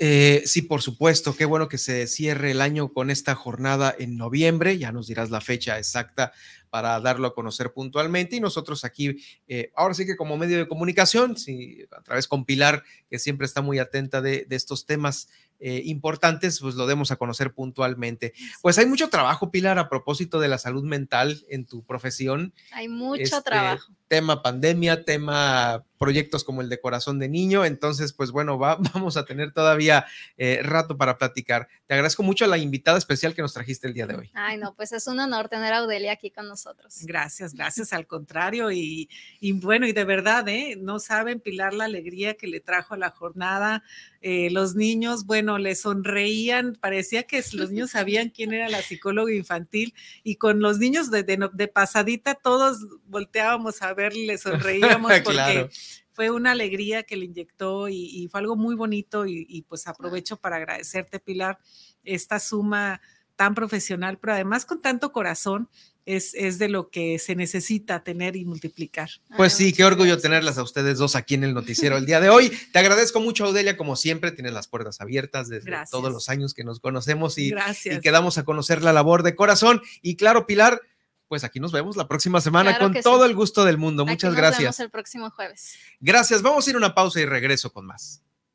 Eh, 0.04 0.42
sí, 0.48 0.64
por 0.64 0.82
supuesto, 0.82 1.36
qué 1.36 1.46
bueno 1.46 1.70
que 1.70 1.78
se 1.78 2.08
cierre 2.08 2.50
el 2.50 2.62
año 2.62 2.92
con 2.92 3.12
esta 3.12 3.36
jornada 3.36 3.94
en 4.00 4.18
noviembre, 4.18 4.80
ya 4.80 4.92
nos 4.92 5.06
dirás 5.06 5.30
la 5.30 5.42
fecha 5.42 5.78
exacta 5.78 6.34
para 6.72 7.00
darlo 7.00 7.28
a 7.28 7.36
conocer 7.36 7.72
puntualmente 7.72 8.36
y 8.36 8.40
nosotros 8.40 8.84
aquí, 8.84 9.18
eh, 9.48 9.72
ahora 9.76 9.94
sí 9.94 10.08
que 10.08 10.16
como 10.16 10.38
medio 10.38 10.58
de 10.58 10.68
comunicación, 10.68 11.38
sí, 11.38 11.86
a 11.92 12.02
través 12.02 12.28
con 12.28 12.46
Pilar, 12.46 12.84
que 13.12 13.20
siempre 13.20 13.46
está 13.46 13.62
muy 13.62 13.78
atenta 13.78 14.22
de, 14.22 14.48
estos 14.50 14.88
temas 14.88 15.30
eh, 15.60 15.84
importantes, 15.86 16.60
pues 16.62 16.74
lo 16.74 16.88
demos 16.88 17.12
a 17.12 17.18
conocer 17.18 17.54
puntualmente. 17.54 18.34
Pues 18.64 18.80
hay 18.80 18.88
mucho 18.88 19.10
trabajo, 19.10 19.52
Pilar, 19.52 19.78
a 19.78 19.88
propósito 19.88 20.40
de 20.40 20.48
la 20.48 20.58
salud 20.58 20.84
mental 20.84 21.46
en 21.48 21.68
tu 21.68 21.84
profesión. 21.86 22.56
Hay 22.72 22.88
mucho 22.88 23.22
este, 23.22 23.42
trabajo. 23.44 23.94
Tema 24.12 24.44
pandemia, 24.44 25.06
tema 25.06 25.86
proyectos 26.02 26.44
como 26.44 26.62
el 26.62 26.68
de 26.68 26.82
Corazón 26.82 27.20
de 27.20 27.30
Niño. 27.30 27.64
Entonces, 27.64 28.12
pues 28.12 28.32
bueno, 28.32 28.58
vamos 28.94 29.18
a 29.18 29.24
tener 29.24 29.54
todavía 29.54 30.08
eh, 30.36 30.60
rato 30.64 30.98
para 30.98 31.20
platicar. 31.20 31.68
Te 31.86 31.94
agradezco 31.94 32.24
mucho 32.24 32.44
a 32.44 32.48
la 32.48 32.58
invitada 32.58 32.98
especial 32.98 33.36
que 33.36 33.44
nos 33.44 33.54
trajiste 33.54 33.88
el 33.88 33.94
día 33.94 34.08
de 34.08 34.16
hoy. 34.16 34.32
Ay, 34.34 34.58
no, 34.58 34.74
pues 34.74 34.94
es 34.94 35.06
un 35.06 35.20
honor 35.20 35.48
tener 35.48 35.72
a 35.74 35.78
Audelia 35.78 36.14
aquí 36.14 36.32
con 36.32 36.48
nosotros. 36.48 36.98
Gracias, 37.04 37.54
gracias, 37.54 37.94
al 37.94 38.08
contrario. 38.08 38.72
Y, 38.72 39.08
bueno, 39.62 39.86
y 39.86 39.94
de 39.94 40.04
verdad, 40.04 40.50
¿eh? 40.50 40.76
no 40.76 41.00
saben, 41.00 41.40
Pilar, 41.40 41.76
la 41.76 41.86
alegría 41.86 42.34
que 42.34 42.48
le 42.48 42.62
trajo 42.62 42.96
a 42.96 42.98
la 42.98 43.12
jornada. 43.12 43.84
Eh, 44.24 44.50
los 44.52 44.76
niños, 44.76 45.26
bueno, 45.26 45.60
le 45.60 45.76
sonreían, 45.76 46.76
parecía 46.80 47.24
que 47.24 47.44
los 47.54 47.70
niños 47.70 47.92
sabían 47.92 48.30
quién 48.30 48.54
era 48.54 48.70
la 48.70 48.82
psicóloga 48.82 49.34
infantil 49.34 49.94
y 50.24 50.38
con 50.38 50.62
los 50.62 50.80
niños 50.80 51.12
de, 51.12 51.24
de, 51.24 51.68
pasadita 51.68 52.34
todos 52.36 52.80
volteábamos 53.06 53.82
a 53.82 53.94
ver, 53.94 54.01
le 54.10 54.38
sonreíamos 54.38 55.12
porque 55.24 55.70
fue 56.14 56.30
una 56.30 56.52
alegría 56.52 57.04
que 57.04 57.16
le 57.16 57.26
inyectó 57.26 57.88
y, 57.90 58.28
fue 58.32 58.42
algo 58.42 58.56
muy 58.56 58.76
bonito 58.76 59.26
y, 59.26 59.66
pues 59.68 59.88
aprovecho 59.88 60.38
para 60.38 60.58
agradecerte, 60.58 61.20
Pilar, 61.20 61.60
esta 62.04 62.40
suma 62.40 63.02
tan 63.36 63.56
profesional, 63.56 64.20
pero 64.20 64.34
además 64.34 64.66
con 64.66 64.82
tanto 64.82 65.12
corazón. 65.12 65.70
Es, 66.04 66.34
es, 66.34 66.58
de 66.58 66.68
lo 66.68 66.90
que 66.90 67.20
se 67.20 67.36
necesita 67.36 68.04
tener 68.04 68.36
y 68.36 68.44
multiplicar. 68.44 69.08
Pues 69.38 69.54
sí, 69.54 69.72
qué 69.72 69.86
orgullo 69.86 70.18
tenerlas 70.18 70.58
a 70.58 70.64
ustedes 70.64 70.98
dos 70.98 71.16
aquí 71.16 71.36
en 71.36 71.44
el 71.44 71.54
noticiero 71.54 71.96
el 71.96 72.08
día 72.08 72.20
de 72.20 72.30
hoy. 72.30 72.52
Te 72.74 72.80
agradezco 72.80 73.20
mucho, 73.20 73.46
Audelia, 73.46 73.78
como 73.78 73.96
siempre, 73.96 74.32
tienes 74.32 74.52
las 74.52 74.68
puertas 74.68 75.00
abiertas 75.00 75.48
desde 75.48 75.72
todos 75.92 76.12
los 76.12 76.28
años 76.28 76.56
que 76.56 76.64
nos 76.64 76.80
conocemos 76.80 77.38
y, 77.38 77.54
y, 77.86 78.00
quedamos 78.00 78.40
a 78.40 78.46
conocer 78.46 78.82
la 78.82 78.94
labor 78.94 79.22
de 79.22 79.36
corazón. 79.36 79.80
Y 80.02 80.16
claro, 80.16 80.48
Pilar, 80.48 80.82
pues 81.32 81.46
aquí 81.46 81.62
nos 81.62 81.72
vemos 81.72 81.96
la 81.96 82.10
próxima 82.10 82.42
semana 82.42 82.78
con 82.78 82.94
todo 82.94 83.24
el 83.24 83.34
gusto 83.34 83.64
del 83.64 83.78
mundo. 83.78 84.06
Muchas 84.06 84.36
gracias. 84.36 84.64
Nos 84.64 84.64
vemos 84.64 84.80
el 84.82 84.90
próximo 84.90 85.30
jueves. 85.30 85.78
Gracias. 86.02 86.42
Vamos 86.42 86.68
a 86.68 86.70
ir 86.70 86.76
a 86.76 86.78
una 86.78 86.94
pausa 86.94 87.22
y 87.22 87.26
regreso 87.26 87.72
con 87.72 87.86
más. 87.86 88.22